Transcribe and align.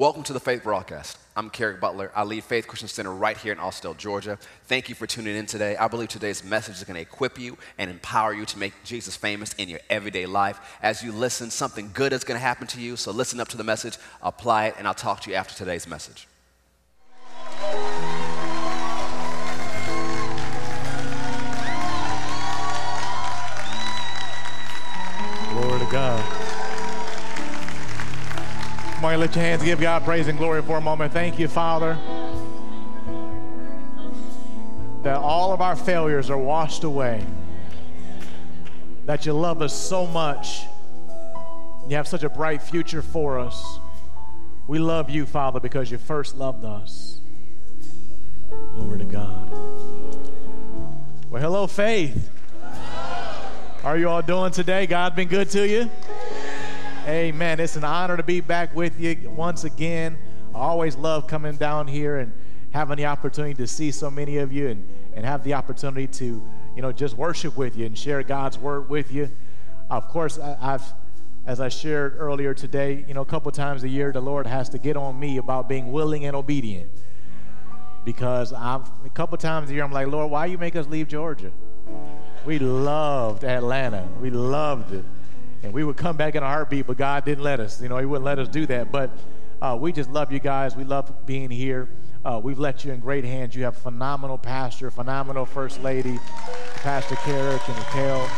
Welcome 0.00 0.22
to 0.22 0.32
the 0.32 0.40
Faith 0.40 0.62
Broadcast. 0.62 1.18
I'm 1.36 1.50
Kerrick 1.50 1.78
Butler. 1.78 2.10
I 2.14 2.24
lead 2.24 2.44
Faith 2.44 2.66
Christian 2.66 2.88
Center 2.88 3.12
right 3.12 3.36
here 3.36 3.52
in 3.52 3.58
Austell, 3.58 3.92
Georgia. 3.92 4.38
Thank 4.64 4.88
you 4.88 4.94
for 4.94 5.06
tuning 5.06 5.36
in 5.36 5.44
today. 5.44 5.76
I 5.76 5.88
believe 5.88 6.08
today's 6.08 6.42
message 6.42 6.76
is 6.76 6.84
going 6.84 6.94
to 6.94 7.02
equip 7.02 7.38
you 7.38 7.58
and 7.76 7.90
empower 7.90 8.32
you 8.32 8.46
to 8.46 8.58
make 8.58 8.72
Jesus 8.82 9.14
famous 9.14 9.52
in 9.58 9.68
your 9.68 9.80
everyday 9.90 10.24
life. 10.24 10.58
As 10.80 11.02
you 11.02 11.12
listen, 11.12 11.50
something 11.50 11.90
good 11.92 12.14
is 12.14 12.24
going 12.24 12.36
to 12.36 12.42
happen 12.42 12.66
to 12.68 12.80
you. 12.80 12.96
So 12.96 13.10
listen 13.10 13.40
up 13.40 13.48
to 13.48 13.58
the 13.58 13.62
message, 13.62 13.98
apply 14.22 14.68
it, 14.68 14.76
and 14.78 14.88
I'll 14.88 14.94
talk 14.94 15.20
to 15.20 15.30
you 15.30 15.36
after 15.36 15.54
today's 15.54 15.86
message. 15.86 16.26
Glory 25.52 25.78
to 25.78 25.88
God. 25.92 26.39
Come 29.00 29.14
on, 29.14 29.18
lift 29.18 29.34
your 29.34 29.46
hands, 29.46 29.62
give 29.62 29.80
God 29.80 30.04
praise 30.04 30.28
and 30.28 30.36
glory 30.36 30.60
for 30.60 30.76
a 30.76 30.80
moment. 30.82 31.14
Thank 31.14 31.38
you, 31.38 31.48
Father, 31.48 31.96
that 35.04 35.16
all 35.16 35.54
of 35.54 35.62
our 35.62 35.74
failures 35.74 36.28
are 36.28 36.36
washed 36.36 36.84
away, 36.84 37.24
that 39.06 39.24
you 39.24 39.32
love 39.32 39.62
us 39.62 39.72
so 39.72 40.04
much, 40.04 40.64
you 41.88 41.96
have 41.96 42.08
such 42.08 42.24
a 42.24 42.28
bright 42.28 42.60
future 42.60 43.00
for 43.00 43.38
us. 43.38 43.78
We 44.66 44.78
love 44.78 45.08
you, 45.08 45.24
Father, 45.24 45.60
because 45.60 45.90
you 45.90 45.96
first 45.96 46.36
loved 46.36 46.66
us. 46.66 47.22
Glory 48.74 48.98
to 48.98 49.06
God. 49.06 49.50
Well, 51.30 51.40
hello, 51.40 51.66
Faith. 51.68 52.28
How 53.80 53.88
are 53.92 53.96
you 53.96 54.10
all 54.10 54.20
doing 54.20 54.52
today? 54.52 54.86
God 54.86 55.16
been 55.16 55.28
good 55.28 55.48
to 55.52 55.66
you? 55.66 55.88
Amen. 57.06 57.60
It's 57.60 57.76
an 57.76 57.84
honor 57.84 58.18
to 58.18 58.22
be 58.22 58.42
back 58.42 58.76
with 58.76 59.00
you 59.00 59.30
once 59.30 59.64
again. 59.64 60.18
I 60.54 60.58
always 60.58 60.96
love 60.96 61.26
coming 61.26 61.56
down 61.56 61.86
here 61.86 62.18
and 62.18 62.30
having 62.72 62.98
the 62.98 63.06
opportunity 63.06 63.54
to 63.54 63.66
see 63.66 63.90
so 63.90 64.10
many 64.10 64.36
of 64.36 64.52
you 64.52 64.68
and, 64.68 64.86
and 65.14 65.24
have 65.24 65.42
the 65.42 65.54
opportunity 65.54 66.06
to, 66.06 66.42
you 66.76 66.82
know, 66.82 66.92
just 66.92 67.16
worship 67.16 67.56
with 67.56 67.74
you 67.74 67.86
and 67.86 67.96
share 67.96 68.22
God's 68.22 68.58
word 68.58 68.90
with 68.90 69.10
you. 69.10 69.30
Of 69.88 70.08
course, 70.08 70.38
I, 70.38 70.56
have 70.60 70.92
as 71.46 71.58
I 71.58 71.70
shared 71.70 72.16
earlier 72.18 72.52
today, 72.52 73.02
you 73.08 73.14
know, 73.14 73.22
a 73.22 73.26
couple 73.26 73.50
times 73.50 73.82
a 73.82 73.88
year, 73.88 74.12
the 74.12 74.20
Lord 74.20 74.46
has 74.46 74.68
to 74.68 74.78
get 74.78 74.98
on 74.98 75.18
me 75.18 75.38
about 75.38 75.70
being 75.70 75.92
willing 75.92 76.26
and 76.26 76.36
obedient. 76.36 76.90
Because 78.04 78.52
I'm, 78.52 78.84
a 79.06 79.10
couple 79.10 79.38
times 79.38 79.70
a 79.70 79.74
year, 79.74 79.84
I'm 79.84 79.92
like, 79.92 80.06
Lord, 80.06 80.30
why 80.30 80.46
you 80.46 80.58
make 80.58 80.76
us 80.76 80.86
leave 80.86 81.08
Georgia? 81.08 81.50
We 82.44 82.58
loved 82.58 83.42
Atlanta. 83.42 84.06
We 84.20 84.28
loved 84.28 84.92
it 84.92 85.04
and 85.62 85.72
we 85.72 85.84
would 85.84 85.96
come 85.96 86.16
back 86.16 86.34
in 86.34 86.42
a 86.42 86.46
heartbeat, 86.46 86.86
but 86.86 86.96
God 86.96 87.24
didn't 87.24 87.44
let 87.44 87.60
us. 87.60 87.80
You 87.80 87.88
know, 87.88 87.98
He 87.98 88.06
wouldn't 88.06 88.24
let 88.24 88.38
us 88.38 88.48
do 88.48 88.66
that. 88.66 88.90
But 88.90 89.10
uh, 89.60 89.76
we 89.78 89.92
just 89.92 90.10
love 90.10 90.32
you 90.32 90.38
guys. 90.38 90.74
We 90.74 90.84
love 90.84 91.26
being 91.26 91.50
here. 91.50 91.88
Uh, 92.24 92.40
we've 92.42 92.58
let 92.58 92.84
you 92.84 92.92
in 92.92 93.00
great 93.00 93.24
hands. 93.24 93.54
You 93.54 93.64
have 93.64 93.76
phenomenal 93.76 94.38
pastor, 94.38 94.90
phenomenal 94.90 95.46
first 95.46 95.82
lady, 95.82 96.18
Pastor 96.76 97.16
Kerrick 97.16 97.66
and 97.68 97.78
Raquel. 97.78 98.30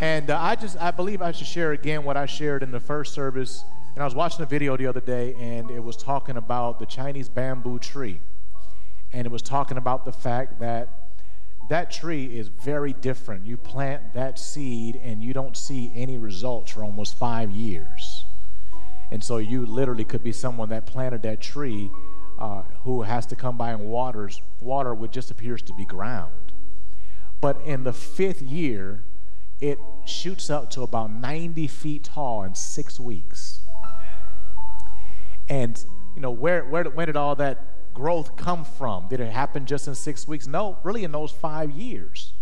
And 0.00 0.30
uh, 0.30 0.38
I 0.40 0.54
just, 0.54 0.76
I 0.78 0.90
believe 0.90 1.22
I 1.22 1.32
should 1.32 1.46
share 1.46 1.72
again 1.72 2.04
what 2.04 2.16
I 2.16 2.26
shared 2.26 2.62
in 2.62 2.70
the 2.70 2.80
first 2.80 3.14
service. 3.14 3.64
And 3.94 4.02
I 4.02 4.04
was 4.04 4.14
watching 4.14 4.42
a 4.42 4.46
video 4.46 4.76
the 4.76 4.86
other 4.86 5.00
day, 5.00 5.34
and 5.38 5.70
it 5.70 5.82
was 5.82 5.96
talking 5.96 6.36
about 6.36 6.78
the 6.78 6.86
Chinese 6.86 7.28
bamboo 7.28 7.78
tree. 7.78 8.20
And 9.12 9.26
it 9.26 9.30
was 9.30 9.42
talking 9.42 9.76
about 9.76 10.04
the 10.04 10.12
fact 10.12 10.58
that 10.60 11.03
that 11.68 11.90
tree 11.90 12.26
is 12.26 12.48
very 12.48 12.92
different. 12.92 13.46
You 13.46 13.56
plant 13.56 14.14
that 14.14 14.38
seed 14.38 15.00
and 15.02 15.22
you 15.22 15.32
don't 15.32 15.56
see 15.56 15.92
any 15.94 16.18
results 16.18 16.72
for 16.72 16.84
almost 16.84 17.16
five 17.16 17.50
years. 17.50 18.24
And 19.10 19.22
so 19.22 19.38
you 19.38 19.64
literally 19.64 20.04
could 20.04 20.22
be 20.22 20.32
someone 20.32 20.68
that 20.70 20.86
planted 20.86 21.22
that 21.22 21.40
tree 21.40 21.90
uh, 22.38 22.62
who 22.82 23.02
has 23.02 23.26
to 23.26 23.36
come 23.36 23.56
by 23.56 23.70
and 23.70 23.84
waters 23.84 24.42
water 24.60 24.94
what 24.94 25.12
just 25.12 25.30
appears 25.30 25.62
to 25.62 25.72
be 25.72 25.84
ground. 25.84 26.32
But 27.40 27.60
in 27.64 27.84
the 27.84 27.92
fifth 27.92 28.42
year, 28.42 29.04
it 29.60 29.78
shoots 30.04 30.50
up 30.50 30.70
to 30.70 30.82
about 30.82 31.12
90 31.12 31.66
feet 31.68 32.04
tall 32.04 32.42
in 32.42 32.54
six 32.54 32.98
weeks. 32.98 33.60
And 35.48 35.82
you 36.14 36.22
know 36.22 36.30
where 36.30 36.64
where 36.64 36.84
where 36.84 37.06
did 37.06 37.16
all 37.16 37.34
that 37.36 37.62
growth 37.94 38.36
come 38.36 38.64
from? 38.64 39.08
Did 39.08 39.20
it 39.20 39.32
happen 39.32 39.64
just 39.64 39.88
in 39.88 39.94
six 39.94 40.28
weeks? 40.28 40.46
No, 40.46 40.78
really 40.82 41.04
in 41.04 41.12
those 41.12 41.30
five 41.30 41.70
years. 41.70 42.32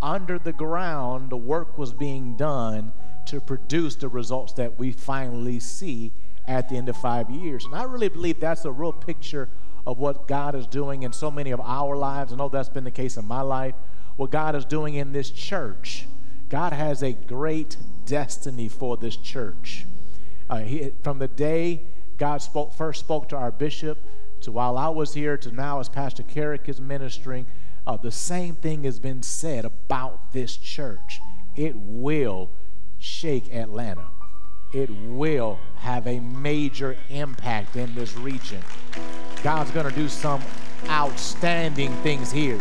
Under 0.00 0.38
the 0.38 0.52
ground, 0.52 1.30
the 1.30 1.36
work 1.36 1.76
was 1.76 1.92
being 1.92 2.36
done 2.36 2.92
to 3.26 3.40
produce 3.40 3.96
the 3.96 4.08
results 4.08 4.54
that 4.54 4.78
we 4.78 4.92
finally 4.92 5.60
see 5.60 6.12
at 6.46 6.68
the 6.68 6.76
end 6.76 6.88
of 6.88 6.96
five 6.96 7.28
years. 7.28 7.64
And 7.64 7.74
I 7.74 7.82
really 7.82 8.08
believe 8.08 8.40
that's 8.40 8.64
a 8.64 8.72
real 8.72 8.92
picture 8.92 9.50
of 9.86 9.98
what 9.98 10.26
God 10.26 10.54
is 10.54 10.66
doing 10.66 11.02
in 11.02 11.12
so 11.12 11.30
many 11.30 11.50
of 11.50 11.60
our 11.60 11.96
lives. 11.96 12.32
I 12.32 12.36
know 12.36 12.48
that's 12.48 12.68
been 12.68 12.84
the 12.84 12.90
case 12.90 13.16
in 13.16 13.26
my 13.26 13.42
life. 13.42 13.74
What 14.16 14.30
God 14.30 14.56
is 14.56 14.64
doing 14.64 14.94
in 14.94 15.12
this 15.12 15.30
church. 15.30 16.06
God 16.48 16.72
has 16.72 17.02
a 17.02 17.12
great 17.12 17.76
destiny 18.06 18.68
for 18.68 18.96
this 18.96 19.16
church. 19.16 19.86
Uh, 20.48 20.58
he, 20.58 20.92
from 21.02 21.18
the 21.18 21.28
day 21.28 21.82
God 22.16 22.42
spoke, 22.42 22.74
first 22.74 23.00
spoke 23.00 23.28
to 23.30 23.36
our 23.36 23.52
bishop 23.52 23.98
to 24.42 24.52
while 24.52 24.76
I 24.78 24.88
was 24.88 25.14
here 25.14 25.36
to 25.38 25.50
now 25.50 25.80
as 25.80 25.88
Pastor 25.88 26.22
Kerrick 26.22 26.68
is 26.68 26.80
ministering, 26.80 27.46
uh, 27.86 27.96
the 27.96 28.10
same 28.10 28.54
thing 28.54 28.84
has 28.84 28.98
been 28.98 29.22
said 29.22 29.64
about 29.64 30.32
this 30.32 30.56
church. 30.56 31.20
It 31.56 31.76
will 31.76 32.50
shake 32.98 33.52
Atlanta. 33.54 34.06
It 34.72 34.90
will 34.90 35.58
have 35.76 36.06
a 36.06 36.20
major 36.20 36.96
impact 37.08 37.76
in 37.76 37.94
this 37.94 38.16
region. 38.16 38.62
God's 39.42 39.70
going 39.70 39.88
to 39.88 39.94
do 39.94 40.08
some 40.08 40.42
outstanding 40.88 41.92
things 42.02 42.30
here 42.30 42.60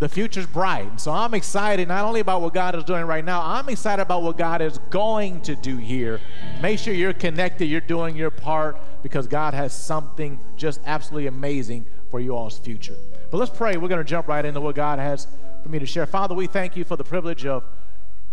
the 0.00 0.08
future's 0.08 0.46
bright. 0.46 0.98
So 0.98 1.12
I'm 1.12 1.34
excited 1.34 1.86
not 1.86 2.04
only 2.06 2.20
about 2.20 2.40
what 2.40 2.54
God 2.54 2.74
is 2.74 2.84
doing 2.84 3.04
right 3.04 3.24
now, 3.24 3.42
I'm 3.44 3.68
excited 3.68 4.00
about 4.00 4.22
what 4.22 4.38
God 4.38 4.62
is 4.62 4.78
going 4.88 5.42
to 5.42 5.54
do 5.54 5.76
here. 5.76 6.20
Make 6.60 6.78
sure 6.78 6.94
you're 6.94 7.12
connected, 7.12 7.66
you're 7.66 7.82
doing 7.82 8.16
your 8.16 8.30
part 8.30 8.78
because 9.02 9.26
God 9.26 9.54
has 9.54 9.72
something 9.72 10.38
just 10.56 10.80
absolutely 10.84 11.26
amazing 11.26 11.86
for 12.10 12.20
you 12.20 12.36
all's 12.36 12.58
future. 12.58 12.96
But 13.30 13.38
let's 13.38 13.56
pray. 13.56 13.76
We're 13.76 13.88
going 13.88 14.04
to 14.04 14.08
jump 14.08 14.28
right 14.28 14.44
into 14.44 14.60
what 14.60 14.74
God 14.74 14.98
has 14.98 15.26
for 15.62 15.68
me 15.68 15.78
to 15.78 15.86
share. 15.86 16.06
Father, 16.06 16.34
we 16.34 16.46
thank 16.46 16.76
you 16.76 16.84
for 16.84 16.96
the 16.96 17.04
privilege 17.04 17.46
of 17.46 17.64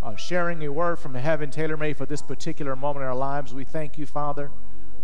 uh, 0.02 0.16
sharing 0.16 0.60
your 0.60 0.72
word 0.72 0.98
from 0.98 1.14
heaven, 1.14 1.50
tailor 1.50 1.76
made 1.76 1.96
for 1.96 2.06
this 2.06 2.22
particular 2.22 2.76
moment 2.76 3.02
in 3.02 3.08
our 3.08 3.16
lives. 3.16 3.54
We 3.54 3.64
thank 3.64 3.98
you, 3.98 4.06
Father, 4.06 4.50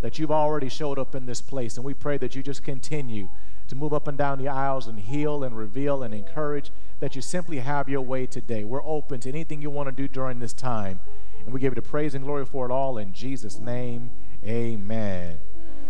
that 0.03 0.19
you've 0.19 0.31
already 0.31 0.69
showed 0.69 0.99
up 0.99 1.15
in 1.15 1.27
this 1.27 1.41
place. 1.41 1.77
And 1.77 1.85
we 1.85 1.95
pray 1.95 2.19
that 2.19 2.35
you 2.35 2.43
just 2.43 2.63
continue 2.63 3.29
to 3.69 3.75
move 3.75 3.93
up 3.93 4.09
and 4.09 4.19
down 4.19 4.39
the 4.39 4.49
aisles 4.49 4.87
and 4.87 4.99
heal 5.01 5.43
and 5.43 5.57
reveal 5.57 6.03
and 6.03 6.13
encourage, 6.15 6.71
that 7.01 7.17
you 7.17 7.23
simply 7.23 7.59
have 7.59 7.89
your 7.89 8.03
way 8.03 8.27
today. 8.27 8.65
We're 8.65 8.85
open 8.85 9.21
to 9.21 9.29
anything 9.29 9.63
you 9.63 9.71
want 9.71 9.89
to 9.89 9.93
do 9.93 10.07
during 10.07 10.39
this 10.39 10.53
time. 10.53 11.01
And 11.45 11.53
we 11.53 11.61
give 11.61 11.73
you 11.73 11.77
the 11.77 11.83
praise 11.83 12.15
and 12.15 12.25
glory 12.25 12.47
for 12.47 12.67
it 12.67 12.73
all 12.73 12.99
in 12.99 13.13
Jesus' 13.13 13.59
name. 13.59 14.11
Amen. 14.45 15.39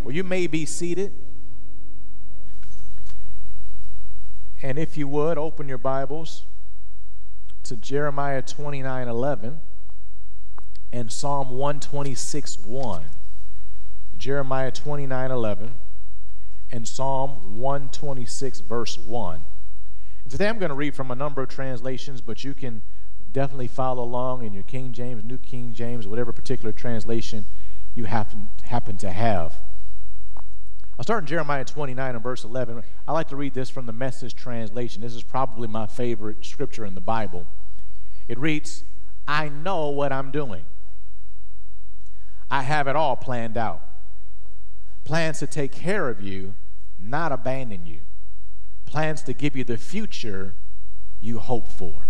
Well, 0.05 0.13
you 0.13 0.23
may 0.23 0.45
be 0.45 0.67
seated. 0.67 1.13
And 4.61 4.77
if 4.77 4.97
you 4.97 5.07
would, 5.07 5.39
open 5.39 5.67
your 5.67 5.79
Bibles 5.79 6.43
to 7.63 7.75
Jeremiah 7.75 8.43
29 8.43 9.07
11 9.07 9.61
and 10.93 11.11
Psalm 11.11 11.49
126 11.49 12.59
1. 12.59 13.05
Jeremiah 14.15 14.69
29 14.69 15.31
11 15.31 15.73
and 16.71 16.87
Psalm 16.87 17.57
126, 17.57 18.59
verse 18.59 18.99
1. 18.99 19.43
And 20.23 20.31
today 20.31 20.47
I'm 20.47 20.59
going 20.59 20.69
to 20.69 20.75
read 20.75 20.93
from 20.93 21.09
a 21.09 21.15
number 21.15 21.41
of 21.41 21.49
translations, 21.49 22.21
but 22.21 22.43
you 22.43 22.53
can 22.53 22.83
definitely 23.31 23.69
follow 23.69 24.03
along 24.03 24.45
in 24.45 24.53
your 24.53 24.61
King 24.61 24.93
James, 24.93 25.23
New 25.23 25.39
King 25.39 25.73
James, 25.73 26.05
whatever 26.05 26.31
particular 26.31 26.71
translation 26.71 27.45
you 27.95 28.03
happen, 28.03 28.49
happen 28.65 28.99
to 28.99 29.09
have. 29.09 29.64
I'll 30.97 31.03
start 31.03 31.23
in 31.23 31.27
Jeremiah 31.27 31.65
29 31.65 32.15
and 32.15 32.23
verse 32.23 32.45
11. 32.45 32.81
I 33.07 33.11
like 33.11 33.27
to 33.29 33.35
read 33.35 33.53
this 33.53 33.69
from 33.69 33.85
the 33.85 33.93
Message 33.93 34.33
translation. 34.33 35.01
This 35.01 35.13
is 35.13 35.23
probably 35.23 35.67
my 35.67 35.87
favorite 35.87 36.45
scripture 36.45 36.85
in 36.85 36.95
the 36.95 37.01
Bible. 37.01 37.45
It 38.29 38.39
reads, 38.39 38.85
I 39.27 39.49
know 39.49 39.89
what 39.89 40.13
I'm 40.13 40.31
doing. 40.31 40.63
I 42.49 42.61
have 42.61 42.87
it 42.87 42.95
all 42.95 43.17
planned 43.17 43.57
out. 43.57 43.81
Plans 45.03 45.39
to 45.39 45.47
take 45.47 45.73
care 45.73 46.09
of 46.09 46.21
you 46.21 46.53
not 46.97 47.31
abandon 47.31 47.85
you, 47.85 47.99
plans 48.85 49.21
to 49.23 49.33
give 49.33 49.55
you 49.55 49.63
the 49.63 49.77
future 49.77 50.55
you 51.19 51.39
hope 51.39 51.67
for. 51.67 52.07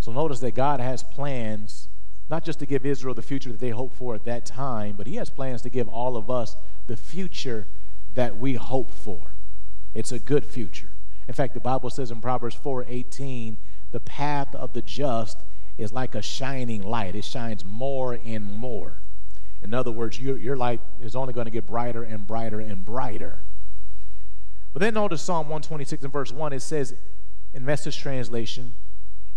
So 0.00 0.12
notice 0.12 0.40
that 0.40 0.52
God 0.54 0.80
has 0.80 1.02
plans 1.02 1.88
not 2.28 2.44
just 2.44 2.58
to 2.58 2.66
give 2.66 2.84
Israel 2.84 3.14
the 3.14 3.22
future 3.22 3.50
that 3.50 3.60
they 3.60 3.70
hope 3.70 3.92
for 3.92 4.14
at 4.14 4.24
that 4.24 4.44
time, 4.44 4.96
but 4.96 5.06
He 5.06 5.16
has 5.16 5.30
plans 5.30 5.62
to 5.62 5.70
give 5.70 5.88
all 5.88 6.16
of 6.16 6.28
us 6.28 6.56
the 6.86 6.96
future 6.96 7.66
that 8.16 8.36
we 8.36 8.54
hope 8.54 8.90
for. 8.90 9.32
It's 9.94 10.10
a 10.10 10.18
good 10.18 10.44
future. 10.44 10.90
In 11.28 11.34
fact, 11.34 11.54
the 11.54 11.60
Bible 11.60 11.90
says 11.90 12.10
in 12.10 12.20
Proverbs 12.20 12.56
4:18, 12.56 13.56
the 13.92 14.00
path 14.00 14.54
of 14.54 14.72
the 14.72 14.82
just 14.82 15.44
is 15.78 15.92
like 15.92 16.14
a 16.14 16.22
shining 16.22 16.82
light. 16.82 17.14
It 17.14 17.24
shines 17.24 17.64
more 17.64 18.18
and 18.24 18.44
more. 18.44 18.98
In 19.62 19.74
other 19.74 19.90
words, 19.90 20.20
your, 20.20 20.36
your 20.36 20.56
light 20.56 20.80
is 21.00 21.14
only 21.14 21.32
going 21.32 21.46
to 21.46 21.50
get 21.50 21.66
brighter 21.66 22.02
and 22.02 22.26
brighter 22.26 22.60
and 22.60 22.84
brighter. 22.84 23.40
But 24.72 24.80
then 24.80 24.94
notice 24.94 25.22
Psalm 25.22 25.46
126 25.48 26.04
and 26.04 26.12
verse 26.12 26.32
1, 26.32 26.52
it 26.52 26.60
says 26.60 26.94
in 27.54 27.64
message 27.64 27.98
translation, 27.98 28.74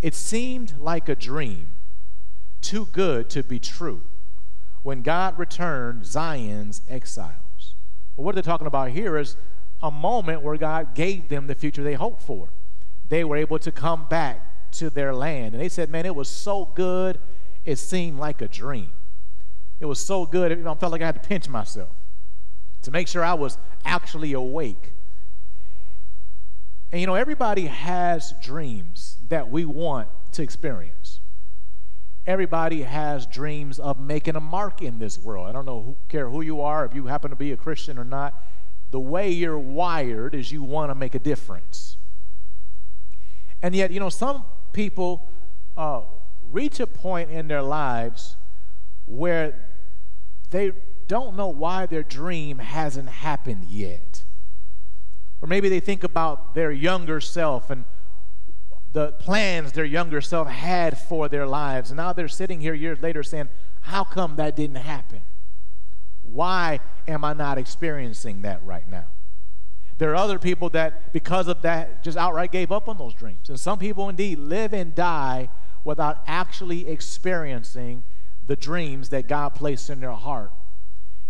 it 0.02 0.14
seemed 0.14 0.78
like 0.78 1.10
a 1.10 1.16
dream, 1.16 1.74
too 2.62 2.88
good 2.92 3.30
to 3.32 3.44
be 3.44 3.60
true, 3.60 4.02
when 4.84 5.02
God 5.02 5.40
returned 5.40 6.06
Zion's 6.06 6.82
exiles. 6.90 7.49
What 8.20 8.36
they're 8.36 8.44
talking 8.44 8.68
about 8.68 8.90
here 8.90 9.18
is 9.18 9.38
a 9.82 9.90
moment 9.90 10.42
where 10.42 10.58
God 10.58 10.94
gave 10.94 11.30
them 11.30 11.48
the 11.48 11.56
future 11.56 11.84
they 11.84 11.94
hoped 11.94 12.22
for. 12.22 12.50
They 13.08 13.24
were 13.24 13.38
able 13.38 13.60
to 13.60 13.72
come 13.72 14.08
back 14.10 14.72
to 14.74 14.90
their 14.90 15.16
land. 15.16 15.54
And 15.54 15.64
they 15.64 15.70
said, 15.70 15.90
man, 15.90 16.06
it 16.06 16.16
was 16.16 16.28
so 16.28 16.66
good, 16.76 17.20
it 17.66 17.78
seemed 17.78 18.20
like 18.20 18.42
a 18.42 18.48
dream. 18.48 18.92
It 19.80 19.86
was 19.86 20.00
so 20.00 20.26
good, 20.26 20.52
I 20.52 20.76
felt 20.76 20.92
like 20.92 21.02
I 21.02 21.06
had 21.06 21.22
to 21.22 21.28
pinch 21.28 21.48
myself 21.48 21.96
to 22.82 22.92
make 22.92 23.08
sure 23.08 23.24
I 23.24 23.34
was 23.34 23.58
actually 23.86 24.34
awake. 24.34 24.94
And 26.92 27.00
you 27.00 27.08
know, 27.08 27.16
everybody 27.16 27.68
has 27.68 28.34
dreams 28.42 29.18
that 29.30 29.50
we 29.50 29.66
want 29.66 30.10
to 30.34 30.44
experience. 30.44 30.99
Everybody 32.28 32.84
has 32.84 33.26
dreams 33.26 33.80
of 33.80 34.00
making 34.00 34.36
a 34.36 34.40
mark 34.40 34.82
in 34.82 35.00
this 35.00 35.18
world. 35.18 35.48
I 35.48 35.52
don't 35.52 35.66
know 35.66 35.82
who, 35.82 35.98
care 36.10 36.30
who 36.30 36.42
you 36.42 36.62
are, 36.62 36.86
if 36.86 36.94
you 36.94 37.08
happen 37.08 37.30
to 37.32 37.36
be 37.36 37.52
a 37.52 37.58
Christian 37.58 37.98
or 37.98 38.04
not. 38.04 38.44
The 38.92 39.00
way 39.00 39.30
you're 39.32 39.60
wired 39.60 40.36
is 40.36 40.52
you 40.52 40.64
want 40.64 40.92
to 40.92 40.96
make 40.96 41.16
a 41.16 41.20
difference. 41.20 41.98
And 43.62 43.76
yet, 43.76 43.92
you 43.92 44.00
know, 44.00 44.10
some 44.10 44.46
people 44.74 45.30
uh, 45.78 46.02
reach 46.52 46.80
a 46.80 46.88
point 46.88 47.30
in 47.30 47.48
their 47.48 47.62
lives 47.62 48.36
where 49.06 49.56
they 50.52 50.72
don't 51.08 51.36
know 51.36 51.48
why 51.48 51.86
their 51.86 52.04
dream 52.04 52.60
hasn't 52.60 53.10
happened 53.10 53.66
yet. 53.66 54.24
Or 55.42 55.48
maybe 55.48 55.70
they 55.70 55.80
think 55.80 56.04
about 56.04 56.54
their 56.54 56.72
younger 56.72 57.22
self 57.22 57.70
and 57.70 57.86
the 58.92 59.12
plans 59.14 59.72
their 59.72 59.86
younger 59.86 60.22
self 60.22 60.48
had 60.48 60.98
for 60.98 61.30
their 61.30 61.46
lives. 61.46 61.92
And 61.92 61.98
now 61.98 62.14
they're 62.14 62.28
sitting 62.28 62.60
here 62.60 62.74
years 62.74 63.02
later 63.02 63.24
saying, 63.24 63.50
How 63.82 64.04
come 64.04 64.36
that 64.38 64.56
didn't 64.56 64.78
happen? 64.78 65.22
Why 66.22 66.80
am 67.08 67.24
I 67.24 67.34
not 67.34 67.58
experiencing 67.58 68.42
that 68.44 68.64
right 68.64 68.88
now? 68.88 69.06
There 69.98 70.12
are 70.12 70.16
other 70.16 70.40
people 70.40 70.70
that, 70.70 71.12
because 71.12 71.48
of 71.48 71.62
that, 71.64 72.04
just 72.04 72.18
outright 72.18 72.52
gave 72.52 72.72
up 72.72 72.88
on 72.88 72.98
those 72.98 73.14
dreams. 73.14 73.50
And 73.50 73.60
some 73.60 73.80
people 73.80 74.08
indeed 74.08 74.40
live 74.40 74.74
and 74.74 74.96
die 74.96 75.50
without 75.84 76.24
actually 76.26 76.88
experiencing 76.88 78.04
the 78.48 78.56
dreams 78.56 79.10
that 79.10 79.28
God 79.28 79.50
placed 79.50 79.90
in 79.90 80.00
their 80.00 80.12
heart. 80.14 80.52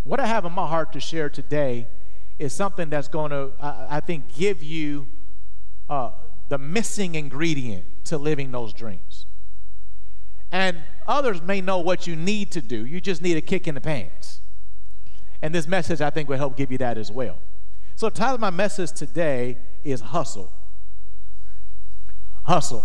What 0.04 0.20
I 0.20 0.26
have 0.26 0.44
in 0.44 0.52
my 0.52 0.66
heart 0.66 0.92
to 0.92 1.00
share 1.00 1.28
today 1.28 1.88
is 2.38 2.52
something 2.52 2.88
that's 2.88 3.08
going 3.08 3.32
to, 3.32 3.50
I, 3.60 3.96
I 3.96 4.00
think, 4.00 4.34
give 4.34 4.62
you 4.62 5.08
uh, 5.88 6.12
the 6.50 6.58
missing 6.58 7.14
ingredient 7.14 7.84
to 8.04 8.18
living 8.18 8.50
those 8.50 8.74
dreams. 8.74 9.24
And 10.52 10.78
others 11.06 11.40
may 11.40 11.60
know 11.60 11.78
what 11.78 12.08
you 12.08 12.16
need 12.16 12.50
to 12.50 12.60
do, 12.60 12.84
you 12.84 13.00
just 13.00 13.22
need 13.22 13.36
a 13.36 13.40
kick 13.40 13.66
in 13.66 13.76
the 13.76 13.80
pants. 13.80 14.40
And 15.40 15.54
this 15.54 15.66
message, 15.66 16.00
I 16.00 16.10
think, 16.10 16.28
will 16.28 16.36
help 16.36 16.56
give 16.56 16.70
you 16.70 16.78
that 16.78 16.98
as 16.98 17.10
well. 17.10 17.38
So, 17.94 18.08
the 18.08 18.16
title 18.16 18.34
of 18.34 18.40
my 18.40 18.50
message 18.50 18.92
today 18.92 19.58
is 19.84 20.00
Hustle. 20.00 20.52
Hustle. 22.42 22.84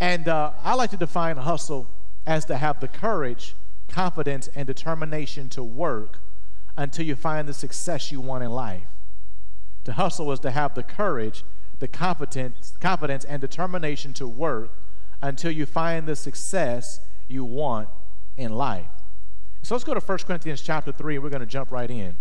And 0.00 0.26
uh, 0.26 0.52
I 0.62 0.74
like 0.74 0.90
to 0.90 0.96
define 0.96 1.36
hustle 1.36 1.86
as 2.26 2.44
to 2.46 2.56
have 2.56 2.80
the 2.80 2.88
courage, 2.88 3.54
confidence, 3.88 4.48
and 4.54 4.66
determination 4.66 5.48
to 5.50 5.62
work 5.62 6.20
until 6.76 7.04
you 7.04 7.14
find 7.14 7.46
the 7.46 7.54
success 7.54 8.10
you 8.10 8.20
want 8.20 8.42
in 8.42 8.50
life. 8.50 8.86
To 9.84 9.92
hustle 9.92 10.32
is 10.32 10.40
to 10.40 10.50
have 10.50 10.74
the 10.74 10.82
courage, 10.82 11.44
the 11.78 11.88
competence, 11.88 12.74
confidence 12.80 13.24
and 13.24 13.40
determination 13.40 14.12
to 14.14 14.26
work 14.26 14.70
until 15.22 15.50
you 15.50 15.66
find 15.66 16.06
the 16.06 16.16
success 16.16 17.00
you 17.28 17.44
want 17.44 17.88
in 18.36 18.54
life. 18.54 18.86
So 19.62 19.74
let's 19.74 19.84
go 19.84 19.94
to 19.94 20.00
1 20.00 20.18
Corinthians 20.18 20.62
chapter 20.62 20.92
3, 20.92 21.16
and 21.16 21.24
we're 21.24 21.30
going 21.30 21.40
to 21.40 21.46
jump 21.46 21.70
right 21.72 21.90
in. 21.90 22.16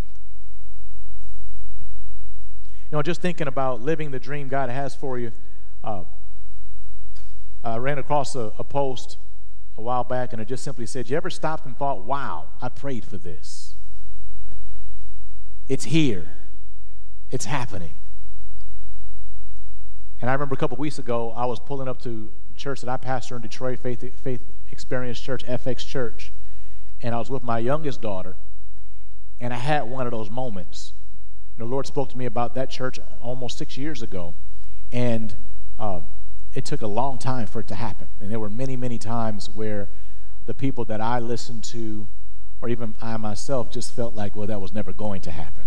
You 2.89 2.95
know, 2.97 3.01
just 3.01 3.21
thinking 3.21 3.47
about 3.47 3.81
living 3.81 4.11
the 4.11 4.19
dream 4.19 4.47
God 4.47 4.69
has 4.69 4.95
for 4.95 5.19
you, 5.19 5.31
uh, 5.83 6.03
I 7.63 7.77
ran 7.77 7.97
across 7.97 8.35
a, 8.35 8.53
a 8.57 8.63
post 8.63 9.17
a 9.77 9.81
while 9.81 10.03
back, 10.03 10.33
and 10.33 10.41
it 10.41 10.47
just 10.47 10.63
simply 10.63 10.85
said, 10.85 11.09
You 11.09 11.17
ever 11.17 11.29
stopped 11.29 11.65
and 11.65 11.77
thought, 11.77 12.03
wow, 12.03 12.47
I 12.61 12.69
prayed 12.69 13.05
for 13.05 13.17
this? 13.17 13.75
It's 15.67 15.85
here, 15.85 16.33
it's 17.29 17.45
happening. 17.45 17.93
And 20.19 20.29
I 20.29 20.33
remember 20.33 20.55
a 20.55 20.57
couple 20.57 20.77
weeks 20.77 20.97
ago, 20.97 21.31
I 21.31 21.45
was 21.45 21.59
pulling 21.59 21.87
up 21.87 22.01
to 22.03 22.31
church 22.55 22.81
that 22.81 22.89
I 22.89 22.97
pastor 22.97 23.35
in 23.35 23.41
Detroit, 23.41 23.79
Faith, 23.79 24.19
Faith 24.19 24.41
Experience 24.71 25.19
Church, 25.19 25.45
FX 25.45 25.85
Church, 25.85 26.33
and 27.01 27.13
I 27.13 27.19
was 27.19 27.29
with 27.29 27.43
my 27.43 27.59
youngest 27.59 28.01
daughter, 28.01 28.35
and 29.39 29.53
I 29.53 29.57
had 29.57 29.83
one 29.83 30.07
of 30.07 30.11
those 30.11 30.31
moments. 30.31 30.93
The 31.57 31.65
Lord 31.65 31.85
spoke 31.85 32.09
to 32.09 32.17
me 32.17 32.25
about 32.25 32.55
that 32.55 32.69
church 32.69 32.99
almost 33.21 33.57
six 33.57 33.77
years 33.77 34.01
ago, 34.01 34.33
and 34.91 35.35
uh, 35.77 36.01
it 36.53 36.65
took 36.65 36.81
a 36.81 36.87
long 36.87 37.19
time 37.19 37.45
for 37.45 37.59
it 37.59 37.67
to 37.67 37.75
happen. 37.75 38.07
And 38.19 38.31
there 38.31 38.39
were 38.39 38.49
many, 38.49 38.75
many 38.75 38.97
times 38.97 39.49
where 39.53 39.89
the 40.45 40.53
people 40.53 40.85
that 40.85 41.01
I 41.01 41.19
listened 41.19 41.63
to, 41.65 42.07
or 42.61 42.69
even 42.69 42.95
I 43.01 43.17
myself, 43.17 43.69
just 43.69 43.95
felt 43.95 44.15
like, 44.15 44.35
well, 44.35 44.47
that 44.47 44.59
was 44.59 44.73
never 44.73 44.93
going 44.93 45.21
to 45.21 45.31
happen. 45.31 45.66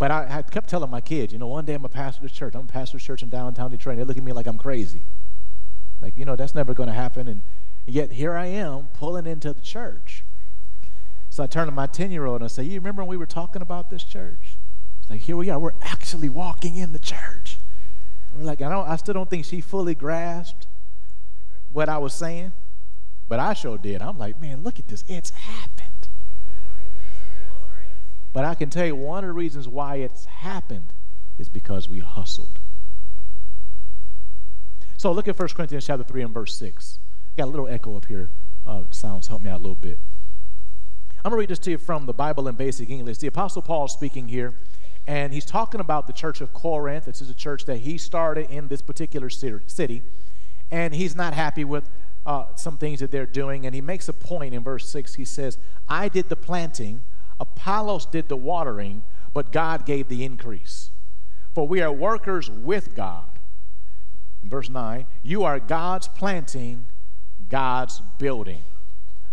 But 0.00 0.10
I, 0.10 0.38
I 0.38 0.42
kept 0.42 0.70
telling 0.70 0.90
my 0.90 1.02
kids, 1.02 1.30
you 1.30 1.38
know, 1.38 1.46
one 1.46 1.66
day 1.66 1.74
I'm 1.74 1.84
a 1.84 1.88
pastor 1.88 2.24
of 2.24 2.32
church. 2.32 2.54
I'm 2.54 2.62
a 2.62 2.64
pastor 2.64 2.96
of 2.96 3.02
church 3.02 3.22
in 3.22 3.28
downtown 3.28 3.70
Detroit. 3.70 3.98
And 3.98 4.00
they 4.00 4.06
look 4.06 4.16
at 4.16 4.22
me 4.22 4.32
like 4.32 4.46
I'm 4.46 4.56
crazy. 4.56 5.02
Like, 6.00 6.16
you 6.16 6.24
know, 6.24 6.36
that's 6.36 6.54
never 6.54 6.72
going 6.72 6.86
to 6.86 6.94
happen. 6.94 7.28
And 7.28 7.42
yet 7.84 8.12
here 8.12 8.34
I 8.34 8.46
am 8.46 8.88
pulling 8.94 9.26
into 9.26 9.52
the 9.52 9.60
church. 9.60 10.24
So 11.28 11.42
I 11.42 11.46
turn 11.46 11.66
to 11.66 11.72
my 11.72 11.86
10 11.86 12.10
year 12.10 12.24
old 12.24 12.36
and 12.36 12.44
I 12.44 12.48
say, 12.48 12.62
You 12.62 12.80
remember 12.80 13.02
when 13.02 13.10
we 13.10 13.18
were 13.18 13.26
talking 13.26 13.60
about 13.60 13.90
this 13.90 14.02
church? 14.02 14.56
It's 15.02 15.10
like, 15.10 15.20
here 15.20 15.36
we 15.36 15.50
are. 15.50 15.58
We're 15.58 15.74
actually 15.82 16.30
walking 16.30 16.76
in 16.76 16.94
the 16.94 16.98
church. 16.98 17.58
We're 18.34 18.44
like, 18.44 18.62
I 18.62 18.70
don't 18.70 18.88
I 18.88 18.96
still 18.96 19.12
don't 19.12 19.28
think 19.28 19.44
she 19.44 19.60
fully 19.60 19.94
grasped 19.94 20.66
what 21.72 21.90
I 21.90 21.98
was 21.98 22.14
saying, 22.14 22.52
but 23.28 23.38
I 23.38 23.52
sure 23.52 23.76
did. 23.76 24.00
I'm 24.00 24.18
like, 24.18 24.40
man, 24.40 24.62
look 24.62 24.78
at 24.78 24.88
this. 24.88 25.04
It's 25.08 25.28
happened. 25.30 25.69
But 28.32 28.44
I 28.44 28.54
can 28.54 28.70
tell 28.70 28.86
you 28.86 28.94
one 28.94 29.24
of 29.24 29.28
the 29.28 29.32
reasons 29.32 29.66
why 29.66 29.96
it's 29.96 30.24
happened 30.24 30.92
is 31.38 31.48
because 31.48 31.88
we 31.88 31.98
hustled. 31.98 32.60
So 34.96 35.10
look 35.12 35.28
at 35.28 35.38
1 35.38 35.48
Corinthians 35.48 35.86
chapter 35.86 36.04
3 36.04 36.22
and 36.22 36.34
verse 36.34 36.54
6. 36.54 36.98
I 37.26 37.40
got 37.40 37.48
a 37.48 37.50
little 37.50 37.68
echo 37.68 37.96
up 37.96 38.06
here. 38.06 38.30
Uh, 38.66 38.82
sounds 38.90 39.26
help 39.26 39.42
me 39.42 39.50
out 39.50 39.58
a 39.58 39.62
little 39.62 39.74
bit. 39.74 39.98
I'm 41.24 41.30
going 41.30 41.38
to 41.38 41.40
read 41.40 41.48
this 41.48 41.58
to 41.60 41.70
you 41.70 41.78
from 41.78 42.06
the 42.06 42.12
Bible 42.12 42.48
in 42.48 42.54
basic 42.54 42.90
English. 42.90 43.18
The 43.18 43.26
Apostle 43.26 43.62
Paul 43.62 43.86
is 43.86 43.92
speaking 43.92 44.28
here 44.28 44.54
and 45.06 45.32
he's 45.32 45.44
talking 45.44 45.80
about 45.80 46.06
the 46.06 46.12
church 46.12 46.40
of 46.40 46.52
Corinth. 46.52 47.06
This 47.06 47.22
is 47.22 47.30
a 47.30 47.34
church 47.34 47.64
that 47.64 47.78
he 47.78 47.98
started 47.98 48.50
in 48.50 48.68
this 48.68 48.82
particular 48.82 49.30
city, 49.30 50.02
and 50.70 50.94
he's 50.94 51.16
not 51.16 51.34
happy 51.34 51.64
with 51.64 51.88
uh, 52.26 52.44
some 52.56 52.76
things 52.76 53.00
that 53.00 53.10
they're 53.10 53.26
doing. 53.26 53.66
And 53.66 53.74
he 53.74 53.80
makes 53.80 54.08
a 54.08 54.12
point 54.12 54.54
in 54.54 54.62
verse 54.62 54.88
6. 54.88 55.14
He 55.14 55.24
says, 55.24 55.58
I 55.88 56.08
did 56.08 56.28
the 56.28 56.36
planting, 56.36 57.02
Apollos 57.40 58.06
did 58.06 58.28
the 58.28 58.36
watering, 58.36 59.02
but 59.34 59.50
God 59.50 59.86
gave 59.86 60.08
the 60.08 60.24
increase. 60.24 60.90
For 61.54 61.66
we 61.66 61.80
are 61.80 61.90
workers 61.90 62.48
with 62.48 62.94
God. 62.94 63.24
In 64.42 64.48
verse 64.48 64.68
9, 64.68 65.06
you 65.22 65.42
are 65.42 65.58
God's 65.58 66.06
planting, 66.06 66.84
God's 67.48 68.00
building. 68.18 68.62